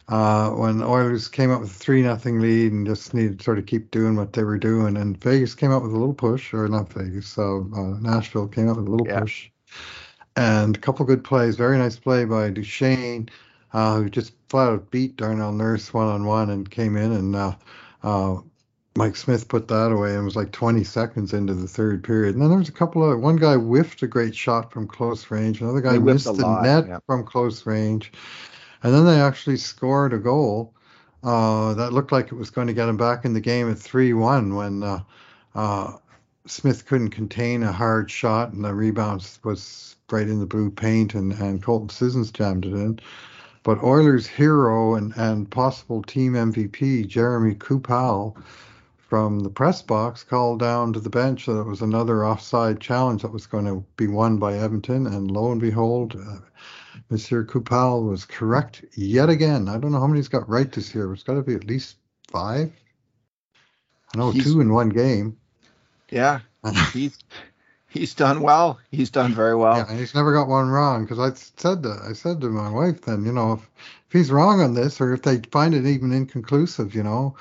Uh, 0.09 0.51
when 0.51 0.83
Oilers 0.83 1.27
came 1.27 1.51
up 1.51 1.61
with 1.61 1.71
a 1.71 1.75
three 1.75 2.01
nothing 2.03 2.39
lead 2.41 2.73
and 2.73 2.87
just 2.87 3.13
needed 3.13 3.39
to 3.41 3.45
sort 3.45 3.59
of 3.59 3.67
keep 3.67 3.91
doing 3.91 4.15
what 4.15 4.33
they 4.35 4.45
were 4.45 4.59
doing, 4.59 4.97
and 4.97 5.21
Vegas 5.21 5.55
came 5.55 5.73
up 5.73 5.83
with 5.83 5.93
a 5.93 5.99
little 5.99 6.15
push, 6.15 6.55
or 6.55 6.69
not 6.69 6.93
Vegas, 6.93 7.27
so 7.27 7.69
uh, 7.77 7.99
Nashville 8.01 8.47
came 8.47 8.69
up 8.69 8.77
with 8.77 8.87
a 8.87 8.91
little 8.91 9.07
Yeah. 9.07 9.21
push, 9.21 9.51
and 10.37 10.77
a 10.77 10.81
couple 10.81 11.05
good 11.07 11.25
plays. 11.25 11.57
Very 11.57 11.77
nice 11.79 11.99
play 11.99 12.25
by 12.25 12.51
Duchene, 12.51 13.29
uh, 13.73 13.97
who 13.97 14.09
just 14.11 14.35
flat 14.49 14.69
out 14.69 14.91
beat 14.93 15.17
Darnell 15.17 15.53
Nurse 15.53 15.93
one 15.93 16.07
on 16.07 16.25
one 16.25 16.51
and 16.51 16.71
came 16.71 16.97
in 16.97 17.13
and 17.13 17.35
uh, 17.37 17.57
uh, 18.05 18.37
Mike 18.97 19.17
Smith 19.17 19.49
put 19.49 19.69
that 19.69 19.93
away 19.93 20.15
and 20.15 20.25
was 20.25 20.37
like 20.37 20.53
20 20.53 20.83
seconds 20.85 21.35
into 21.35 21.55
the 21.55 21.69
third 21.69 22.03
period. 22.03 22.35
And 22.35 22.43
then 22.43 22.49
there 22.49 22.59
was 22.59 22.69
a 22.69 22.73
couple 22.73 23.09
of 23.09 23.21
one 23.21 23.37
guy 23.37 23.57
whiffed 23.57 24.03
a 24.03 24.07
great 24.07 24.35
shot 24.35 24.73
from 24.73 24.87
close 24.87 25.31
range, 25.31 25.61
another 25.61 25.81
guy 25.81 25.99
missed 25.99 26.25
the 26.25 26.33
lot, 26.33 26.63
net 26.63 26.87
yeah. 26.89 26.99
from 27.07 27.25
close 27.25 27.67
range, 27.67 28.13
and 28.83 28.95
then 28.95 29.05
they 29.05 29.21
actually 29.21 29.59
scored 29.59 30.13
a 30.13 30.19
goal 30.19 30.73
uh, 31.23 31.75
that 31.75 31.93
looked 31.93 32.13
like 32.13 32.27
it 32.27 32.37
was 32.37 32.51
going 32.51 32.67
to 32.69 32.73
get 32.73 32.89
him 32.89 32.97
back 32.97 33.25
in 33.25 33.35
the 33.35 33.41
game 33.41 33.71
at 33.71 33.77
3-1 33.77 34.57
when 34.57 34.83
uh, 34.83 35.01
uh, 35.55 35.93
Smith 36.47 36.87
couldn't 36.87 37.11
contain 37.11 37.63
a 37.63 37.73
hard 37.73 38.11
shot 38.11 38.53
and 38.53 38.65
the 38.65 38.73
rebound 38.73 39.29
was 39.45 39.97
right 40.11 40.29
in 40.29 40.39
the 40.39 40.47
blue 40.47 40.71
paint 40.71 41.15
and, 41.15 41.33
and 41.33 41.63
Colton 41.63 41.89
Sissons 41.89 42.31
jammed 42.31 42.65
it 42.65 42.73
in. 42.73 43.01
But 43.65 43.83
Oilers' 43.83 44.29
hero 44.29 44.95
and, 44.95 45.13
and 45.17 45.51
possible 45.51 46.03
team 46.03 46.35
MVP, 46.35 47.09
Jeremy 47.09 47.57
Coupal, 47.57 48.37
from 49.17 49.41
the 49.41 49.49
press 49.49 49.81
box 49.81 50.23
called 50.23 50.61
down 50.61 50.93
to 50.93 51.01
the 51.01 51.09
bench 51.09 51.47
that 51.47 51.59
it 51.59 51.65
was 51.67 51.81
another 51.81 52.27
offside 52.27 52.79
challenge 52.79 53.23
that 53.23 53.33
was 53.33 53.47
going 53.47 53.65
to 53.65 53.83
be 53.97 54.07
won 54.07 54.37
by 54.37 54.53
Edmonton. 54.53 55.07
And 55.07 55.31
lo 55.31 55.53
and 55.53 55.59
behold, 55.59 56.15
uh, 56.15 56.41
Monsieur 57.09 57.43
Coupal 57.43 58.07
was 58.07 58.27
correct 58.27 58.85
yet 58.95 59.31
again. 59.31 59.71
I 59.71 59.79
don't 59.79 59.93
know 59.93 60.01
how 60.01 60.07
many 60.07 60.19
he's 60.19 60.29
got 60.29 60.47
right 60.47 60.71
this 60.71 60.95
year. 60.95 61.11
It's 61.15 61.23
got 61.23 61.33
to 61.33 61.43
be 61.43 61.55
at 61.55 61.65
least 61.65 61.97
five. 62.31 62.71
I 64.15 64.19
know 64.19 64.33
He's- 64.33 64.45
two 64.45 64.61
in 64.61 64.71
one 64.71 64.91
game. 64.91 65.39
Yeah, 66.11 66.41
he's 66.93 67.19
he's 67.89 68.13
done 68.13 68.43
well. 68.43 68.79
He's 68.91 69.09
done 69.09 69.33
very 69.33 69.57
well. 69.57 69.79
Yeah, 69.79 69.87
and 69.89 69.99
he's 69.99 70.15
never 70.15 70.35
got 70.35 70.47
one 70.47 70.69
wrong 70.69 71.07
because 71.07 71.19
I 71.19 71.33
said 71.33 71.83
that 71.85 72.03
I 72.07 72.13
said 72.13 72.43
to 72.43 72.51
my 72.51 72.69
wife 72.69 73.01
then, 73.01 73.25
you 73.25 73.33
know, 73.33 73.55
if, 73.55 73.61
if 74.09 74.13
he's 74.13 74.31
wrong 74.31 74.61
on 74.61 74.75
this 74.75 75.01
or 75.01 75.15
if 75.15 75.23
they 75.23 75.39
find 75.51 75.75
it 75.75 75.87
even 75.87 76.13
inconclusive, 76.13 76.95
you 76.95 77.03
know, 77.03 77.35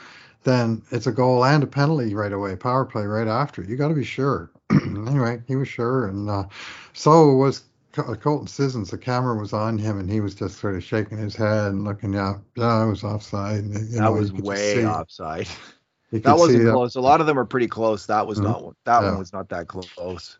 then 0.45 0.81
it's 0.91 1.07
a 1.07 1.11
goal 1.11 1.43
and 1.43 1.63
a 1.63 1.67
penalty 1.67 2.15
right 2.15 2.31
away, 2.31 2.55
power 2.55 2.85
play 2.85 3.03
right 3.05 3.27
after. 3.27 3.61
You 3.63 3.75
got 3.75 3.89
to 3.89 3.93
be 3.93 4.05
sure. 4.05 4.49
anyway, 4.71 5.41
he 5.47 5.55
was 5.57 5.67
sure, 5.67 6.07
and 6.07 6.29
uh, 6.29 6.45
so 6.93 7.33
was 7.35 7.63
Col- 7.91 8.15
Colton 8.15 8.47
Sissons. 8.47 8.89
The 8.91 8.97
camera 8.97 9.35
was 9.35 9.53
on 9.53 9.77
him, 9.77 9.99
and 9.99 10.09
he 10.09 10.21
was 10.21 10.33
just 10.35 10.59
sort 10.59 10.75
of 10.75 10.83
shaking 10.83 11.17
his 11.17 11.35
head 11.35 11.71
and 11.71 11.83
looking, 11.83 12.13
yeah, 12.13 12.35
yeah, 12.55 12.81
I 12.81 12.85
was 12.85 13.03
offside. 13.03 13.63
and, 13.65 13.73
that 13.75 13.99
know, 13.99 14.13
was 14.13 14.29
you 14.29 14.35
could 14.37 14.45
just 14.45 14.75
way 14.75 14.85
offside. 14.85 15.47
That 16.11 16.37
wasn't 16.37 16.67
uh, 16.67 16.71
close. 16.71 16.95
A 16.95 17.01
lot 17.01 17.19
of 17.19 17.27
them 17.27 17.37
are 17.37 17.45
pretty 17.45 17.67
close. 17.67 18.05
That 18.05 18.25
was 18.25 18.39
Mhm. 18.39 18.43
not 18.43 18.63
one. 18.63 18.75
That 18.85 19.01
Yeah. 19.03 19.09
one 19.09 19.19
was 19.19 19.33
not 19.33 19.49
that 19.49 19.67
close. 19.67 20.37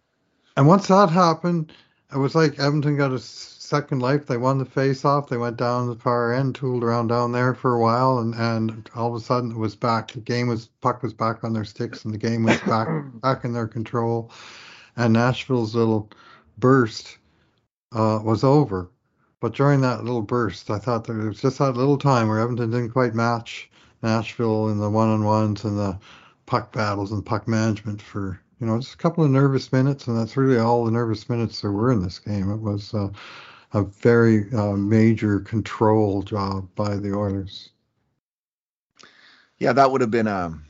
And 0.55 0.67
once 0.67 0.87
that 0.87 1.09
happened, 1.09 1.73
it 2.13 2.17
was 2.17 2.33
like 2.33 2.59
Edmonton 2.59 2.95
got 2.95 3.11
a 3.11 3.19
second 3.65 4.01
life. 4.01 4.25
They 4.25 4.37
won 4.37 4.57
the 4.57 4.65
face-off. 4.65 5.29
They 5.29 5.37
went 5.37 5.57
down 5.57 5.87
the 5.87 5.95
far 5.95 6.33
end, 6.33 6.55
tooled 6.55 6.83
around 6.83 7.07
down 7.07 7.31
there 7.31 7.53
for 7.53 7.73
a 7.73 7.79
while, 7.79 8.19
and, 8.19 8.33
and 8.35 8.89
all 8.95 9.09
of 9.09 9.21
a 9.21 9.23
sudden 9.23 9.51
it 9.51 9.57
was 9.57 9.75
back. 9.75 10.11
The 10.11 10.19
game 10.19 10.47
was 10.47 10.67
puck 10.81 11.03
was 11.03 11.13
back 11.13 11.43
on 11.43 11.53
their 11.53 11.65
sticks, 11.65 12.05
and 12.05 12.13
the 12.13 12.17
game 12.17 12.43
was 12.43 12.59
back 12.61 12.87
back 13.21 13.43
in 13.43 13.53
their 13.53 13.67
control. 13.67 14.31
And 14.95 15.13
Nashville's 15.13 15.75
little 15.75 16.09
burst 16.57 17.17
uh, 17.91 18.19
was 18.23 18.43
over. 18.43 18.89
But 19.41 19.53
during 19.53 19.81
that 19.81 20.03
little 20.03 20.21
burst, 20.21 20.71
I 20.71 20.79
thought 20.79 21.05
there 21.05 21.17
was 21.17 21.41
just 21.41 21.59
that 21.59 21.75
little 21.75 21.97
time 21.97 22.29
where 22.29 22.39
Edmonton 22.39 22.71
didn't 22.71 22.91
quite 22.91 23.13
match 23.13 23.69
Nashville 24.01 24.69
in 24.69 24.79
the 24.79 24.89
one-on-ones 24.89 25.63
and 25.63 25.77
the 25.77 25.99
puck 26.45 26.71
battles 26.71 27.11
and 27.11 27.25
puck 27.25 27.47
management 27.47 28.01
for 28.01 28.39
you 28.59 28.67
know 28.67 28.79
just 28.79 28.93
a 28.93 28.97
couple 28.97 29.23
of 29.23 29.31
nervous 29.31 29.71
minutes, 29.71 30.07
and 30.07 30.17
that's 30.17 30.37
really 30.37 30.57
all 30.57 30.85
the 30.85 30.91
nervous 30.91 31.29
minutes 31.29 31.61
there 31.61 31.71
were 31.71 31.91
in 31.91 32.01
this 32.01 32.19
game. 32.19 32.51
It 32.51 32.61
was 32.61 32.93
uh, 32.93 33.09
a 33.73 33.83
very 33.83 34.51
uh, 34.53 34.73
major 34.73 35.39
control 35.39 36.23
job 36.23 36.67
by 36.75 36.95
the 36.95 37.13
Oilers. 37.13 37.69
Yeah, 39.57 39.73
that 39.73 39.91
would 39.91 40.01
have 40.01 40.11
been 40.11 40.27
a 40.27 40.35
um, 40.47 40.65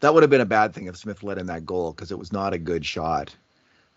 that 0.00 0.14
would 0.14 0.22
have 0.22 0.30
been 0.30 0.40
a 0.40 0.46
bad 0.46 0.74
thing 0.74 0.86
if 0.86 0.96
Smith 0.96 1.22
let 1.22 1.38
in 1.38 1.46
that 1.46 1.66
goal 1.66 1.92
because 1.92 2.10
it 2.10 2.18
was 2.18 2.32
not 2.32 2.54
a 2.54 2.58
good 2.58 2.84
shot 2.84 3.34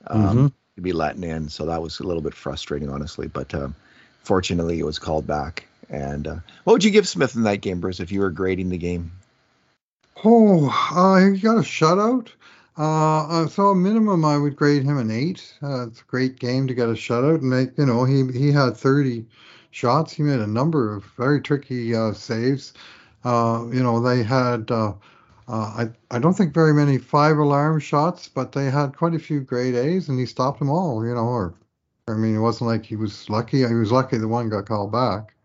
um, 0.07 0.23
mm-hmm. 0.23 0.47
to 0.75 0.81
be 0.81 0.91
letting 0.91 1.23
in. 1.23 1.49
So 1.49 1.65
that 1.65 1.81
was 1.81 1.99
a 1.99 2.03
little 2.03 2.21
bit 2.21 2.33
frustrating, 2.33 2.89
honestly. 2.89 3.27
But 3.27 3.53
um, 3.53 3.75
fortunately, 4.23 4.79
it 4.79 4.85
was 4.85 4.99
called 4.99 5.25
back. 5.25 5.65
And 5.89 6.27
uh, 6.27 6.35
what 6.63 6.73
would 6.73 6.83
you 6.83 6.91
give 6.91 7.07
Smith 7.07 7.35
in 7.35 7.43
that 7.43 7.61
game, 7.61 7.79
Bruce, 7.79 7.99
if 7.99 8.11
you 8.11 8.19
were 8.19 8.31
grading 8.31 8.69
the 8.69 8.77
game? 8.77 9.11
Oh, 10.23 10.69
uh, 10.91 11.31
he 11.31 11.39
got 11.39 11.57
a 11.57 11.61
shutout. 11.61 12.29
Uh, 12.75 13.27
uh, 13.27 13.47
so 13.47 13.69
a 13.69 13.75
minimum, 13.75 14.25
I 14.25 14.37
would 14.37 14.55
grade 14.55 14.83
him 14.83 14.97
an 14.97 15.11
eight. 15.11 15.53
Uh, 15.61 15.87
it's 15.87 16.01
a 16.01 16.05
great 16.05 16.39
game 16.39 16.65
to 16.67 16.73
get 16.73 16.89
a 16.89 16.93
shutout, 16.93 17.41
and 17.41 17.53
they, 17.53 17.71
you 17.77 17.85
know 17.85 18.03
he 18.03 18.25
he 18.31 18.51
had 18.51 18.75
30 18.75 19.25
shots. 19.69 20.13
He 20.13 20.23
made 20.23 20.39
a 20.39 20.47
number 20.47 20.95
of 20.95 21.03
very 21.17 21.39
tricky 21.39 21.95
uh, 21.95 22.13
saves. 22.13 22.73
Uh, 23.23 23.65
you 23.71 23.83
know 23.83 24.01
they 24.01 24.23
had 24.23 24.71
uh, 24.71 24.93
I 25.47 25.89
I 26.09 26.17
don't 26.17 26.33
think 26.33 26.53
very 26.53 26.73
many 26.73 26.97
five 26.97 27.37
alarm 27.37 27.79
shots, 27.79 28.27
but 28.27 28.53
they 28.53 28.71
had 28.71 28.97
quite 28.97 29.13
a 29.13 29.19
few 29.19 29.41
grade 29.41 29.75
A's, 29.75 30.09
and 30.09 30.19
he 30.19 30.25
stopped 30.25 30.57
them 30.59 30.69
all. 30.71 31.05
You 31.05 31.13
know, 31.13 31.27
or 31.27 31.53
I 32.07 32.13
mean, 32.13 32.35
it 32.35 32.39
wasn't 32.39 32.69
like 32.69 32.85
he 32.85 32.95
was 32.95 33.29
lucky. 33.29 33.67
He 33.67 33.75
was 33.75 33.91
lucky 33.91 34.17
the 34.17 34.27
one 34.27 34.49
got 34.49 34.65
called 34.65 34.91
back. 34.91 35.35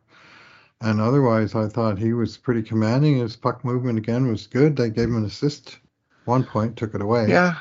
And 0.80 1.00
otherwise, 1.00 1.54
I 1.54 1.68
thought 1.68 1.98
he 1.98 2.12
was 2.12 2.36
pretty 2.36 2.62
commanding. 2.62 3.18
His 3.18 3.36
puck 3.36 3.64
movement 3.64 3.98
again 3.98 4.28
was 4.28 4.46
good. 4.46 4.76
They 4.76 4.90
gave 4.90 5.08
him 5.08 5.16
an 5.16 5.24
assist 5.24 5.78
one 6.28 6.44
point, 6.44 6.76
took 6.76 6.94
it 6.94 7.00
away. 7.00 7.26
Yeah. 7.28 7.56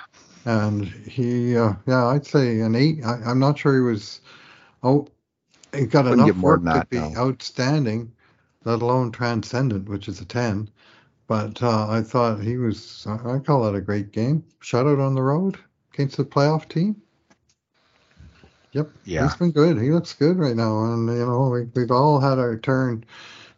And 0.45 0.85
he, 0.85 1.57
uh, 1.57 1.73
yeah, 1.87 2.05
I'd 2.07 2.25
say 2.25 2.59
an 2.59 2.75
eight. 2.75 3.03
I, 3.03 3.31
am 3.31 3.39
not 3.39 3.57
sure 3.57 3.73
he 3.73 3.81
was. 3.81 4.21
Oh, 4.83 5.07
he 5.73 5.85
got 5.85 6.05
Wouldn't 6.05 6.29
enough 6.29 6.37
work 6.37 6.63
to 6.63 6.85
be 6.89 6.99
outstanding, 6.99 8.11
let 8.63 8.81
alone 8.81 9.11
transcendent, 9.11 9.89
which 9.89 10.07
is 10.07 10.21
a 10.21 10.25
ten. 10.25 10.69
But 11.27 11.61
uh, 11.61 11.89
I 11.89 12.01
thought 12.01 12.41
he 12.41 12.57
was. 12.57 13.05
I 13.07 13.39
call 13.39 13.63
that 13.63 13.75
a 13.75 13.81
great 13.81 14.11
game. 14.11 14.43
Shutout 14.61 15.05
on 15.05 15.15
the 15.15 15.23
road 15.23 15.57
against 15.93 16.19
a 16.19 16.23
playoff 16.23 16.69
team. 16.69 17.01
Yep. 18.71 18.91
Yeah. 19.05 19.23
He's 19.23 19.35
been 19.35 19.51
good. 19.51 19.81
He 19.81 19.91
looks 19.91 20.13
good 20.13 20.37
right 20.37 20.55
now, 20.55 20.85
and 20.85 21.09
you 21.09 21.25
know 21.25 21.49
we, 21.49 21.63
we've 21.73 21.91
all 21.91 22.19
had 22.19 22.37
our 22.39 22.57
turn 22.57 23.03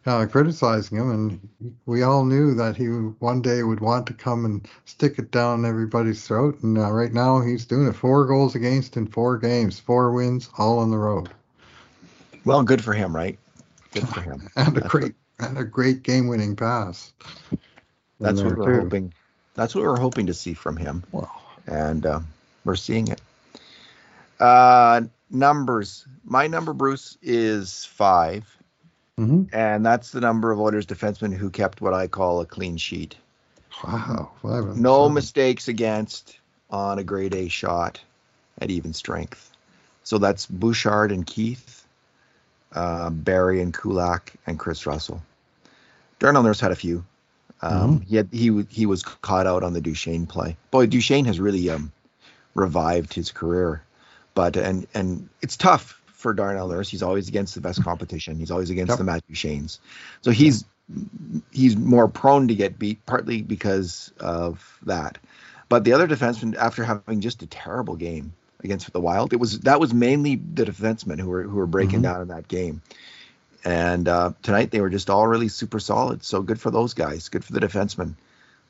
uh, 0.06 0.26
criticizing 0.26 0.98
him, 0.98 1.10
and 1.10 1.74
we 1.86 2.02
all 2.02 2.24
knew 2.24 2.54
that 2.54 2.76
he 2.76 2.86
one 2.86 3.42
day 3.42 3.62
would 3.62 3.80
want 3.80 4.06
to 4.06 4.14
come 4.14 4.44
and 4.44 4.66
stick 4.84 5.18
it 5.18 5.30
down 5.30 5.64
everybody's 5.64 6.26
throat. 6.26 6.62
And 6.62 6.78
uh, 6.78 6.90
right 6.90 7.12
now, 7.12 7.40
he's 7.40 7.66
doing 7.66 7.86
it. 7.86 7.94
Four 7.94 8.26
goals 8.26 8.54
against 8.54 8.96
in 8.96 9.06
four 9.06 9.36
games, 9.36 9.78
four 9.78 10.12
wins, 10.12 10.48
all 10.56 10.78
on 10.78 10.90
the 10.90 10.98
road. 10.98 11.28
Well, 12.44 12.62
good 12.62 12.82
for 12.82 12.94
him, 12.94 13.14
right? 13.14 13.38
Good 13.92 14.08
for 14.08 14.22
him. 14.22 14.48
and 14.56 14.78
a 14.78 14.80
great 14.80 15.14
and 15.38 15.58
a 15.58 15.64
great 15.64 16.02
game-winning 16.02 16.56
pass. 16.56 17.12
That's 18.18 18.42
what 18.42 18.56
we're 18.56 18.66
too. 18.66 18.80
hoping. 18.82 19.14
That's 19.54 19.74
what 19.74 19.84
we're 19.84 20.00
hoping 20.00 20.26
to 20.26 20.34
see 20.34 20.54
from 20.54 20.76
him. 20.76 21.04
Wow. 21.12 21.30
And 21.66 22.04
uh, 22.06 22.20
we're 22.64 22.76
seeing 22.76 23.08
it. 23.08 23.20
Uh, 24.38 25.02
numbers. 25.30 26.06
My 26.24 26.46
number, 26.46 26.72
Bruce, 26.72 27.18
is 27.22 27.84
5 27.86 28.59
mm-hmm. 29.20 29.42
and 29.54 29.84
that's 29.84 30.10
the 30.10 30.20
number 30.20 30.50
of 30.50 30.60
Oilers 30.60 30.86
defensemen 30.86 31.34
who 31.34 31.50
kept 31.50 31.80
what 31.80 31.94
I 31.94 32.06
call 32.06 32.40
a 32.40 32.46
clean 32.46 32.76
sheet. 32.76 33.16
Wow, 33.84 34.30
five 34.42 34.76
no 34.76 35.04
seven. 35.04 35.14
mistakes 35.14 35.68
against 35.68 36.38
on 36.70 36.98
a 36.98 37.04
grade 37.04 37.34
A 37.34 37.48
shot 37.48 38.00
at 38.60 38.70
even 38.70 38.92
strength. 38.92 39.50
So 40.02 40.18
that's 40.18 40.46
Bouchard 40.46 41.12
and 41.12 41.26
Keith, 41.26 41.86
uh, 42.72 43.10
Barrie 43.10 43.62
and 43.62 43.72
Kulak, 43.72 44.32
and 44.46 44.58
Kris 44.58 44.86
Russell. 44.86 45.22
Darnell 46.18 46.42
Nurse 46.42 46.60
had 46.60 46.72
a 46.72 46.76
few. 46.76 47.04
Um, 47.62 48.00
mm-hmm. 48.00 48.04
He 48.08 48.16
had, 48.16 48.28
he 48.32 48.66
he 48.70 48.86
was 48.86 49.02
caught 49.02 49.46
out 49.46 49.62
on 49.62 49.72
the 49.72 49.80
Duchene 49.80 50.26
play. 50.26 50.56
Boy, 50.70 50.86
Duchene 50.86 51.26
has 51.26 51.38
really 51.38 51.68
um, 51.70 51.92
revived 52.54 53.14
his 53.14 53.30
career. 53.30 53.82
But 54.34 54.56
and 54.56 54.86
and 54.94 55.28
it's 55.42 55.56
tough 55.56 55.99
for 56.20 56.34
Darnell 56.34 56.68
Nurse. 56.68 56.88
He's 56.88 57.02
always 57.02 57.28
against 57.28 57.54
the 57.54 57.60
best 57.60 57.82
competition. 57.82 58.38
He's 58.38 58.50
always 58.50 58.70
against 58.70 58.90
yep. 58.90 58.98
the 58.98 59.04
Matthew 59.04 59.34
Shanes. 59.34 59.78
So 60.20 60.30
he's 60.30 60.64
he's 61.50 61.76
more 61.76 62.08
prone 62.08 62.48
to 62.48 62.54
get 62.54 62.78
beat, 62.78 63.04
partly 63.06 63.42
because 63.42 64.12
of 64.20 64.78
that. 64.84 65.18
But 65.68 65.84
the 65.84 65.92
other 65.92 66.08
defensemen, 66.08 66.56
after 66.56 66.84
having 66.84 67.20
just 67.20 67.42
a 67.42 67.46
terrible 67.46 67.96
game 67.96 68.34
against 68.62 68.92
the 68.92 69.00
Wild, 69.00 69.32
it 69.32 69.36
was 69.36 69.60
that 69.60 69.80
was 69.80 69.94
mainly 69.94 70.36
the 70.36 70.64
defensemen 70.64 71.20
who 71.20 71.28
were 71.28 71.42
who 71.42 71.56
were 71.56 71.66
breaking 71.66 71.96
mm-hmm. 71.96 72.02
down 72.02 72.22
in 72.22 72.28
that 72.28 72.48
game. 72.48 72.82
And 73.64 74.08
uh, 74.08 74.32
tonight 74.42 74.70
they 74.70 74.80
were 74.80 74.90
just 74.90 75.10
all 75.10 75.26
really 75.26 75.48
super 75.48 75.80
solid. 75.80 76.24
So 76.24 76.42
good 76.42 76.60
for 76.60 76.70
those 76.70 76.94
guys. 76.94 77.28
Good 77.28 77.44
for 77.44 77.52
the 77.52 77.60
defensemen. 77.60 78.14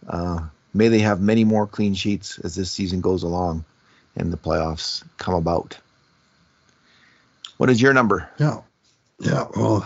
Uh, 0.07 0.49
may 0.75 0.89
they 0.89 1.01
have 1.01 1.21
many 1.21 1.45
more 1.45 1.67
clean 1.67 1.95
sheets 1.95 2.39
as 2.39 2.55
this 2.55 2.71
season 2.71 3.01
goes 3.01 3.23
along 3.23 3.65
and 4.17 4.33
the 4.33 4.37
playoffs 4.37 5.05
come 5.17 5.35
about. 5.35 5.79
What 7.61 7.69
is 7.69 7.83
your 7.83 7.93
number? 7.93 8.27
Yeah. 8.39 8.63
Yeah. 9.19 9.45
Well, 9.55 9.81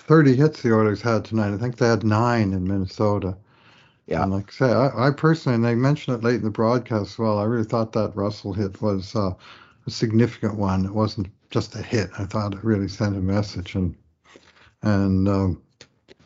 30 0.00 0.36
hits 0.36 0.60
the 0.60 0.74
Oilers 0.74 1.00
had 1.00 1.24
tonight. 1.24 1.54
I 1.54 1.56
think 1.56 1.78
they 1.78 1.86
had 1.86 2.04
nine 2.04 2.52
in 2.52 2.68
Minnesota. 2.68 3.34
Yeah. 4.06 4.24
And 4.24 4.32
like 4.32 4.50
I 4.50 4.52
say, 4.52 4.72
I, 4.74 5.06
I, 5.06 5.10
personally, 5.12 5.54
and 5.56 5.64
they 5.64 5.74
mentioned 5.74 6.18
it 6.18 6.22
late 6.22 6.34
in 6.34 6.44
the 6.44 6.50
broadcast 6.50 7.12
as 7.12 7.18
well, 7.18 7.38
I 7.38 7.44
really 7.44 7.64
thought 7.64 7.94
that 7.94 8.14
Russell 8.14 8.52
hit 8.52 8.82
was 8.82 9.16
uh, 9.16 9.30
a 9.86 9.90
significant 9.90 10.56
one. 10.58 10.84
It 10.84 10.92
wasn't 10.92 11.28
just 11.48 11.74
a 11.76 11.82
hit. 11.82 12.10
I 12.18 12.26
thought 12.26 12.52
it 12.52 12.62
really 12.62 12.88
sent 12.88 13.16
a 13.16 13.20
message 13.20 13.74
and 13.74 13.96
and 14.82 15.26
um, 15.28 15.62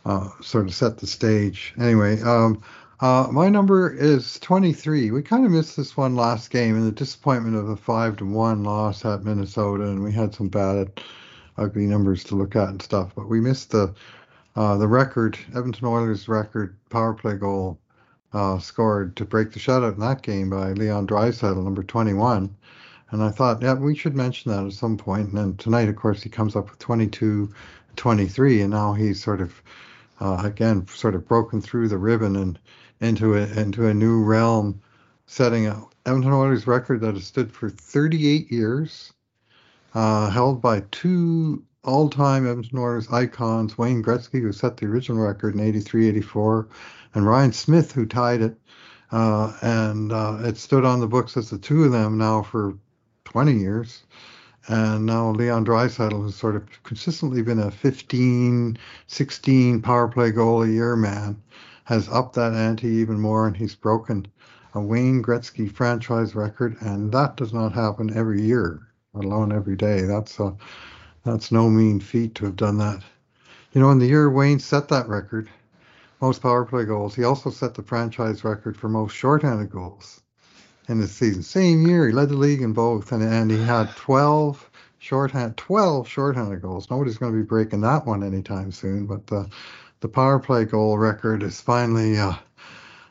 uh, 0.05 0.31
sort 0.41 0.67
of 0.67 0.75
set 0.75 0.99
the 0.99 1.07
stage. 1.07 1.75
Anyway, 1.79 2.21
um, 2.23 2.61
uh, 3.03 3.27
my 3.33 3.49
number 3.49 3.93
is 3.93 4.39
23. 4.39 5.11
We 5.11 5.23
kind 5.23 5.45
of 5.45 5.51
missed 5.51 5.77
this 5.77 5.97
one 5.97 6.15
last 6.15 6.51
game 6.51 6.77
in 6.77 6.85
the 6.85 6.93
disappointment 6.93 7.57
of 7.57 7.69
a 7.69 7.77
five 7.77 8.17
to 8.19 8.25
one 8.25 8.63
loss 8.63 9.05
at 9.05 9.25
Minnesota, 9.25 9.83
and 9.83 10.05
we 10.05 10.13
had 10.13 10.33
some 10.33 10.47
bad, 10.47 11.01
ugly 11.59 11.87
numbers 11.89 12.23
to 12.23 12.37
look 12.37 12.55
at 12.55 12.69
and 12.69 12.81
stuff. 12.81 13.13
But 13.17 13.29
we 13.29 13.41
missed 13.41 13.73
the 13.73 13.93
uh, 14.55 14.77
the 14.77 14.87
record, 14.87 15.37
Edmonton 15.49 15.89
Oilers 15.89 16.29
record 16.29 16.77
power 16.91 17.13
play 17.13 17.35
goal 17.35 17.77
uh, 18.33 18.61
scored 18.61 19.17
to 19.17 19.25
break 19.25 19.51
the 19.51 19.59
shutout 19.59 19.95
in 19.95 20.01
that 20.01 20.23
game 20.23 20.49
by 20.51 20.71
Leon 20.73 21.09
Draisaitl, 21.09 21.65
number 21.65 21.83
21. 21.83 22.55
And 23.11 23.23
I 23.23 23.31
thought, 23.31 23.63
yeah, 23.63 23.75
we 23.75 23.97
should 23.97 24.15
mention 24.15 24.53
that 24.53 24.65
at 24.65 24.75
some 24.75 24.97
point. 24.97 25.31
And 25.31 25.39
then 25.39 25.57
tonight, 25.57 25.89
of 25.89 25.97
course, 25.97 26.23
he 26.23 26.29
comes 26.29 26.55
up 26.55 26.71
with 26.71 26.79
22, 26.79 27.53
23, 27.97 28.63
and 28.63 28.71
now 28.71 28.93
he's 28.93 29.21
sort 29.21 29.41
of 29.41 29.61
uh, 30.21 30.43
again 30.45 30.87
sort 30.87 31.17
of 31.17 31.27
broken 31.27 31.61
through 31.61 31.89
the 31.89 31.99
ribbon 31.99 32.37
and 32.37 32.61
into 33.03 33.35
a 33.37 33.43
into 33.59 33.87
a 33.87 33.93
new 33.93 34.23
realm, 34.23 34.81
setting 35.27 35.67
a 35.67 35.85
Edmonton 36.07 36.33
Oilers 36.33 36.67
record 36.67 37.01
that 37.01 37.15
has 37.15 37.25
stood 37.25 37.53
for 37.53 37.69
38 37.69 38.51
years, 38.51 39.13
uh, 39.95 40.31
held 40.31 40.63
by 40.63 40.81
two 40.91 41.63
all-time 41.85 42.49
Edmonton 42.49 42.79
Oilers 42.79 43.13
icons, 43.13 43.77
Wayne 43.77 44.03
Gretzky, 44.03 44.41
who 44.41 44.53
set 44.53 44.77
the 44.77 44.87
original 44.87 45.25
record 45.25 45.55
in 45.55 45.61
83, 45.61 46.09
84, 46.09 46.69
and 47.15 47.27
Ryan 47.27 47.53
Smyth, 47.53 47.93
who 47.93 48.07
tied 48.07 48.41
it. 48.41 48.57
Uh, 49.11 49.53
and 49.63 50.13
uh, 50.13 50.39
it 50.43 50.57
stood 50.57 50.85
on 50.85 51.01
the 51.01 51.09
books 51.09 51.37
as 51.37 51.51
the 51.51 51.59
two 51.59 51.85
of 51.85 51.93
them 51.93 52.19
now 52.19 52.43
for 52.43 52.79
20 53.25 53.53
years. 53.53 54.05
And 54.69 55.07
now 55.07 55.31
Leon 55.31 55.67
Draisaitl 55.67 56.25
has 56.25 56.37
sort 56.37 56.55
of 56.55 56.65
consistently 56.85 57.43
been 57.43 57.59
a 57.59 57.71
15, 57.71 58.79
16 59.09 59.83
power 59.83 60.09
play 60.09 60.31
goal 60.31 60.63
a 60.63 60.69
year 60.69 60.95
man 60.95 61.43
has 61.93 62.09
upped 62.09 62.37
that 62.37 62.55
ante 62.55 62.89
even 62.89 63.21
more, 63.21 63.47
and 63.47 63.55
he's 63.55 63.75
broken 63.75 64.27
a 64.73 64.81
Wayne 64.81 65.23
Gretzky 65.23 65.71
franchise 65.71 66.35
record, 66.35 66.75
and 66.81 67.13
that 67.13 67.37
does 67.37 67.53
not 67.53 67.75
happen 67.75 68.17
every 68.17 68.41
year, 68.41 68.81
let 69.13 69.27
alone 69.27 69.53
every 69.53 69.77
day. 69.77 70.01
That's 70.01 70.41
a 70.41 70.57
that's 71.23 71.53
no 71.53 71.69
mean 71.69 72.01
feat 72.01 72.35
to 72.37 72.47
have 72.47 72.57
done 72.57 72.79
that. 72.79 73.03
You 73.75 73.83
know, 73.83 73.91
in 73.91 73.99
the 73.99 74.07
year 74.07 74.31
Wayne 74.31 74.59
set 74.59 74.89
that 74.89 75.07
record, 75.07 75.51
most 76.23 76.41
power 76.41 76.65
play 76.65 76.87
goals, 76.87 77.15
he 77.15 77.25
also 77.25 77.51
set 77.51 77.75
the 77.75 77.83
franchise 77.83 78.43
record 78.43 78.75
for 78.75 78.89
most 78.89 79.13
shorthanded 79.13 79.71
goals 79.71 80.23
in 80.89 80.99
the 80.99 81.07
season. 81.07 81.43
Same 81.43 81.87
year, 81.87 82.07
he 82.07 82.15
led 82.15 82.31
the 82.31 82.37
league 82.37 82.63
in 82.63 82.73
both, 82.73 83.13
and 83.13 83.23
and 83.23 83.51
he 83.51 83.63
had 83.63 83.95
12 83.97 84.71
shorthand 84.99 85.59
12 85.59 86.09
shorthanded 86.09 86.63
goals. 86.63 86.89
Nobody's 86.91 87.19
going 87.19 87.33
to 87.33 87.39
be 87.39 87.45
breaking 87.45 87.83
that 87.83 88.07
one 88.07 88.23
anytime 88.23 88.73
soon, 88.73 89.05
but. 89.05 89.31
Uh, 89.31 89.45
the 90.03 90.09
power 90.09 90.39
play 90.41 90.65
goal 90.67 90.99
record 90.99 91.43
is 91.43 91.61
finally 91.61 92.19
uh, 92.19 92.35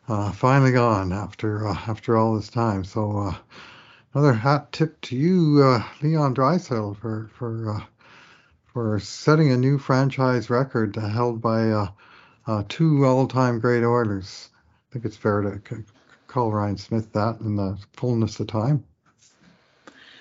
uh, 0.07 0.31
finally 0.31 0.73
gone 0.73 1.13
after 1.13 1.67
uh, 1.67 1.73
after 1.87 2.17
all 2.17 2.35
this 2.35 2.49
time. 2.49 2.83
So 2.83 3.17
uh, 3.17 3.35
another 4.13 4.33
hat 4.33 4.71
tip 4.73 4.99
to 5.01 5.15
you, 5.15 5.63
uh, 5.63 5.83
Leon 6.03 6.35
Draisaitl, 6.35 6.97
for 6.97 7.31
for 7.33 7.77
uh, 7.77 7.83
for 8.73 8.99
setting 8.99 9.51
a 9.51 9.57
new 9.57 9.77
franchise 9.77 10.49
record 10.49 10.95
held 10.97 11.41
by 11.41 11.87
two 12.67 13.05
all-time 13.05 13.59
great 13.59 13.83
Oilers. 13.83 14.49
I 14.53 14.93
think 14.93 15.05
it's 15.05 15.17
fair 15.17 15.41
to 15.41 15.61
c- 15.69 15.83
call 16.27 16.51
Ryan 16.51 16.77
Smyth 16.77 17.13
that 17.13 17.39
in 17.39 17.55
the 17.55 17.77
fullness 17.93 18.39
of 18.41 18.47
time. 18.47 18.83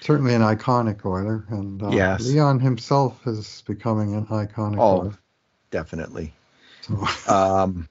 certainly 0.01 0.35
an 0.35 0.43
iconic 0.43 1.05
Oiler, 1.05 1.45
and 1.51 1.83
uh, 1.83 1.93
Yes. 1.95 2.25
Leon 2.25 2.61
himself 2.61 3.27
is 3.27 3.63
becoming 3.67 4.15
an 4.15 4.27
iconic 4.27 4.79
Oh, 4.79 4.93
Oiler. 4.93 5.15
definitely. 5.71 6.33
Um, 7.29 7.89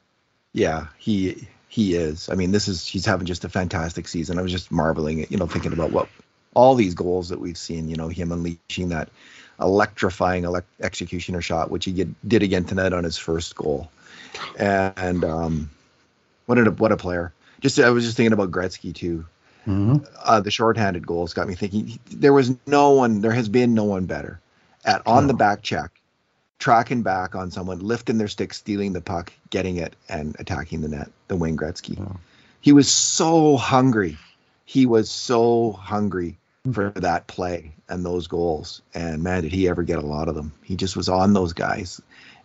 yeah, 0.54 0.88
he 0.98 1.48
he 1.68 1.96
is. 1.96 2.30
I 2.30 2.36
mean, 2.36 2.52
this 2.52 2.68
is 2.68 2.86
he's 2.88 3.06
having 3.06 3.28
just 3.28 3.46
a 3.46 3.50
fantastic 3.50 4.08
season. 4.08 4.40
I 4.40 4.42
was 4.42 4.52
just 4.52 4.72
marveling 4.72 5.22
at 5.22 5.32
you 5.32 5.38
know 5.38 5.48
thinking 5.48 5.74
about 5.74 5.92
what 5.92 6.10
all 6.54 6.76
these 6.76 6.96
goals 6.96 7.30
that 7.30 7.40
we've 7.40 7.58
seen. 7.58 7.90
You 7.90 7.96
know, 7.96 8.08
him 8.10 8.32
unleashing 8.32 8.90
that 8.90 9.10
electrifying 9.60 10.44
elec 10.44 10.64
executioner 10.82 11.42
shot, 11.42 11.70
which 11.70 11.86
he 11.86 11.92
did, 11.94 12.16
did 12.28 12.44
again 12.44 12.66
tonight 12.66 12.94
on 12.94 13.04
his 13.04 13.18
first 13.18 13.56
goal. 13.56 13.92
And 14.58 15.24
um, 15.24 15.70
what 16.46 16.58
a 16.58 16.72
what 16.72 16.92
a 16.92 16.98
player! 16.98 17.34
Just 17.62 17.80
I 17.80 17.90
was 17.90 18.04
just 18.06 18.18
thinking 18.18 18.34
about 18.34 18.52
Gretzky 18.52 18.94
too. 18.94 19.26
mhm. 19.68 20.06
Uh, 20.24 20.40
the 20.42 20.52
shorthanded 20.52 21.06
goals 21.06 21.34
got 21.34 21.48
me 21.48 21.56
thinking. 21.56 22.00
There 22.12 22.34
was 22.34 22.54
no 22.66 22.92
one. 22.92 23.22
There 23.22 23.32
has 23.32 23.50
been 23.50 23.74
no 23.74 23.84
one 23.86 24.06
better 24.06 24.40
at 24.86 25.02
on 25.06 25.28
the 25.28 25.34
back 25.34 25.62
check, 25.62 25.92
tracking 26.60 27.02
back 27.02 27.36
on 27.36 27.52
someone, 27.52 27.80
lifting 27.80 28.18
their 28.18 28.28
stick, 28.28 28.54
stealing 28.54 28.94
the 28.94 29.02
puck, 29.02 29.34
getting 29.50 29.78
it, 29.78 29.96
and 30.08 30.36
attacking 30.40 30.82
the 30.82 30.90
net. 30.90 31.10
The 31.30 31.38
Wayne 31.38 31.58
Gretzky. 31.58 32.18
He 32.62 32.74
was 32.74 32.90
so 32.90 33.58
hungry. 33.58 34.18
He 34.66 34.86
was 34.86 35.10
so 35.10 35.72
hungry 35.72 36.38
for 36.72 36.92
that 36.92 37.28
play 37.28 37.72
and 37.88 38.06
those 38.06 38.28
goals. 38.28 38.82
And 38.94 39.24
man, 39.24 39.44
did 39.44 39.54
he 39.54 39.70
ever 39.70 39.84
get 39.84 40.00
a 40.00 40.06
lot 40.06 40.28
of 40.28 40.36
them. 40.36 40.54
He 40.64 40.76
just 40.76 40.98
was 40.98 41.10
on 41.10 41.34
those 41.34 41.54
guys 41.54 42.02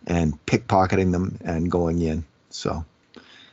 and 0.07 0.43
pickpocketing 0.45 1.11
them 1.11 1.37
and 1.43 1.69
going 1.69 2.01
in. 2.01 2.25
So 2.49 2.85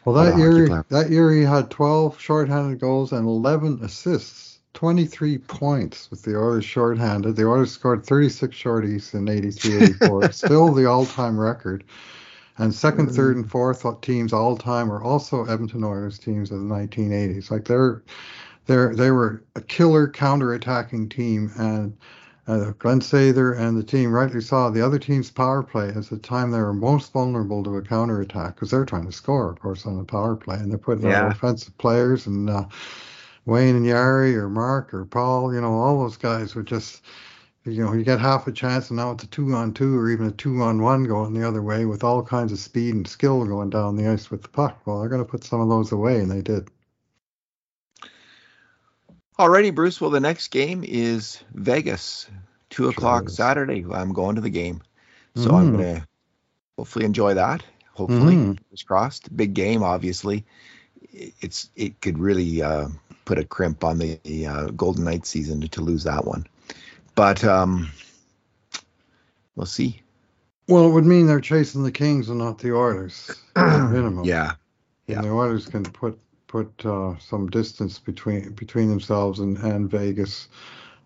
Well, 0.04 0.14
that 0.16 0.38
year, 0.38 0.84
that 0.90 1.10
year 1.10 1.32
he 1.32 1.42
had 1.42 1.70
12 1.70 2.20
shorthanded 2.20 2.78
goals 2.78 3.12
and 3.12 3.26
11 3.26 3.80
assists, 3.82 4.51
23 4.74 5.38
points 5.38 6.10
with 6.10 6.22
the 6.22 6.36
Oilers 6.36 6.64
shorthanded. 6.64 7.36
The 7.36 7.46
Oilers 7.46 7.72
scored 7.72 8.04
36 8.04 8.56
shorties 8.56 9.14
in 9.14 9.26
83-84, 9.28 10.32
still 10.32 10.72
the 10.72 10.86
all-time 10.86 11.38
record. 11.38 11.84
And 12.58 12.74
second, 12.74 13.08
Mm. 13.08 13.14
third, 13.16 13.36
and 13.36 13.50
fourth 13.50 13.84
teams 14.02 14.32
all 14.32 14.56
time 14.56 14.92
are 14.92 15.02
also 15.02 15.44
Edmonton 15.44 15.84
Oilers 15.84 16.18
teams 16.18 16.50
of 16.50 16.60
the 16.60 16.66
1980s. 16.66 17.50
Like 17.50 17.64
they're 17.64 18.02
they're 18.66 18.94
they 18.94 19.10
were 19.10 19.42
a 19.56 19.60
killer 19.60 20.08
counter-attacking 20.08 21.08
team, 21.08 21.50
and 21.56 21.96
uh, 22.46 22.72
Glenn 22.78 23.00
Sather 23.00 23.58
and 23.58 23.76
the 23.76 23.82
team 23.82 24.12
rightly 24.12 24.40
saw 24.40 24.70
the 24.70 24.84
other 24.84 24.98
team's 24.98 25.30
power 25.30 25.62
play 25.62 25.88
as 25.94 26.08
the 26.08 26.18
time 26.18 26.50
they 26.50 26.60
were 26.60 26.74
most 26.74 27.12
vulnerable 27.12 27.62
to 27.64 27.76
a 27.76 27.82
counter-attack 27.82 28.54
because 28.54 28.70
they're 28.70 28.84
trying 28.84 29.06
to 29.06 29.12
score, 29.12 29.50
of 29.50 29.60
course, 29.60 29.86
on 29.86 29.96
the 29.96 30.04
power 30.04 30.36
play, 30.36 30.56
and 30.56 30.70
they're 30.70 30.78
putting 30.78 31.04
Yeah. 31.04 31.18
out 31.18 31.26
offensive 31.26 31.76
players 31.78 32.26
and 32.26 32.50
uh, 32.50 32.64
Wayne 33.44 33.76
and 33.76 33.86
Jari 33.86 34.34
or 34.34 34.48
Mark 34.48 34.94
or 34.94 35.04
Paul, 35.04 35.54
you 35.54 35.60
know, 35.60 35.72
all 35.72 36.00
those 36.02 36.16
guys 36.16 36.54
would 36.54 36.66
just, 36.66 37.02
you 37.64 37.84
know, 37.84 37.92
you 37.92 38.04
get 38.04 38.20
half 38.20 38.46
a 38.46 38.52
chance, 38.52 38.90
and 38.90 38.96
now 38.96 39.10
it's 39.12 39.24
a 39.24 39.26
two 39.28 39.52
on 39.54 39.72
two 39.74 39.98
or 39.98 40.10
even 40.10 40.26
a 40.26 40.32
two 40.32 40.62
on 40.62 40.80
one 40.82 41.04
going 41.04 41.32
the 41.32 41.46
other 41.46 41.62
way 41.62 41.84
with 41.84 42.04
all 42.04 42.22
kinds 42.22 42.52
of 42.52 42.58
speed 42.58 42.94
and 42.94 43.06
skill 43.06 43.44
going 43.44 43.70
down 43.70 43.96
the 43.96 44.08
ice 44.08 44.30
with 44.30 44.42
the 44.42 44.48
puck. 44.48 44.80
Well, 44.86 45.00
they're 45.00 45.08
going 45.08 45.24
to 45.24 45.30
put 45.30 45.44
some 45.44 45.60
of 45.60 45.68
those 45.68 45.92
away, 45.92 46.20
and 46.20 46.30
they 46.30 46.42
did. 46.42 46.68
Alrighty, 49.38 49.74
Bruce. 49.74 50.00
Well, 50.00 50.10
the 50.10 50.20
next 50.20 50.48
game 50.48 50.84
is 50.86 51.42
Vegas, 51.54 52.28
two 52.70 52.88
o'clock 52.88 53.26
is. 53.26 53.34
Saturday. 53.36 53.84
I'm 53.90 54.12
going 54.12 54.36
to 54.36 54.42
the 54.42 54.50
game, 54.50 54.82
so 55.34 55.56
I'm 55.56 55.68
Mm. 55.68 55.72
gonna 55.72 56.06
hopefully 56.76 57.04
enjoy 57.06 57.34
that. 57.34 57.64
Hopefully, 57.94 58.36
Mhm. 58.36 58.56
fingers 58.58 58.82
crossed. 58.82 59.34
Big 59.36 59.54
game, 59.54 59.82
obviously. 59.82 60.44
It's 61.12 61.70
it 61.76 62.00
could 62.00 62.18
really 62.18 62.62
uh, 62.62 62.88
put 63.24 63.38
a 63.38 63.44
crimp 63.44 63.84
on 63.84 63.98
the, 63.98 64.46
uh, 64.46 64.66
Golden 64.68 65.04
Knights 65.04 65.28
season 65.28 65.60
to, 65.60 65.68
to 65.68 65.80
lose 65.80 66.04
that 66.04 66.24
one, 66.24 66.46
but 67.14 67.44
um, 67.44 67.90
we'll 69.56 69.66
see. 69.66 70.00
Well, 70.68 70.86
it 70.86 70.92
would 70.92 71.04
mean 71.04 71.26
they're 71.26 71.40
chasing 71.40 71.82
the 71.82 71.92
Kings 71.92 72.28
and 72.28 72.38
not 72.38 72.58
the 72.58 72.74
Oilers, 72.74 73.30
minimum. 73.56 74.24
Yeah, 74.24 74.52
yeah. 75.06 75.16
And 75.16 75.24
the 75.26 75.30
Oilers 75.30 75.66
can 75.66 75.82
put 75.84 76.18
put 76.46 76.84
uh, 76.84 77.18
some 77.18 77.48
distance 77.48 77.98
between 77.98 78.52
between 78.52 78.88
themselves 78.88 79.40
and, 79.40 79.58
and 79.58 79.90
Vegas 79.90 80.48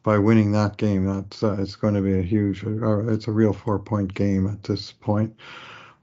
by 0.02 0.18
winning 0.18 0.52
that 0.52 0.76
game. 0.76 1.04
That's 1.06 1.42
uh, 1.42 1.56
it's 1.58 1.76
going 1.76 1.94
to 1.94 2.00
be 2.00 2.18
a 2.18 2.22
huge. 2.22 2.64
Uh, 2.64 3.08
it's 3.08 3.28
a 3.28 3.32
real 3.32 3.52
four 3.52 3.78
point 3.78 4.14
game 4.14 4.46
at 4.46 4.62
this 4.62 4.92
point. 4.92 5.34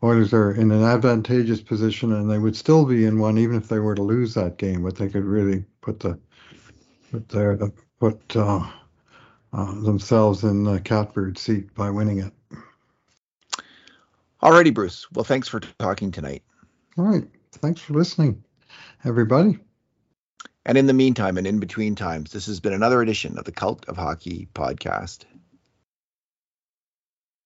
Oilers 0.03 0.33
are 0.33 0.51
in 0.51 0.71
an 0.71 0.83
advantageous 0.83 1.61
position, 1.61 2.11
and 2.11 2.29
they 2.29 2.37
would 2.37 2.57
still 2.57 2.85
be 2.85 3.05
in 3.05 3.19
one 3.19 3.37
even 3.37 3.55
if 3.55 3.69
they 3.69 3.79
were 3.79 3.95
to 3.95 4.03
lose 4.03 4.33
that 4.33 4.57
game. 4.57 4.83
But 4.83 4.97
they 4.97 5.07
could 5.07 5.23
really 5.23 5.63
put 5.81 6.01
the 6.01 6.19
put 7.09 7.29
their 7.29 7.57
put 7.99 8.35
uh, 8.35 8.67
uh, 9.53 9.81
themselves 9.81 10.43
in 10.43 10.63
the 10.63 10.81
catbird 10.81 11.37
seat 11.37 11.73
by 11.73 11.89
winning 11.89 12.19
it. 12.19 12.33
Alrighty, 14.41 14.73
Bruce. 14.73 15.09
Well, 15.13 15.23
thanks 15.23 15.47
for 15.47 15.61
talking 15.79 16.11
tonight. 16.11 16.43
All 16.97 17.05
right. 17.05 17.25
Thanks 17.53 17.79
for 17.79 17.93
listening, 17.93 18.43
everybody. 19.05 19.57
And 20.65 20.77
in 20.77 20.85
the 20.85 20.93
meantime, 20.93 21.37
and 21.37 21.47
in 21.47 21.59
between 21.59 21.95
times, 21.95 22.31
this 22.31 22.45
has 22.47 22.59
been 22.59 22.73
another 22.73 23.01
edition 23.01 23.37
of 23.37 23.45
the 23.45 23.51
Cult 23.51 23.85
of 23.87 23.95
Hockey 23.95 24.49
podcast. 24.53 25.25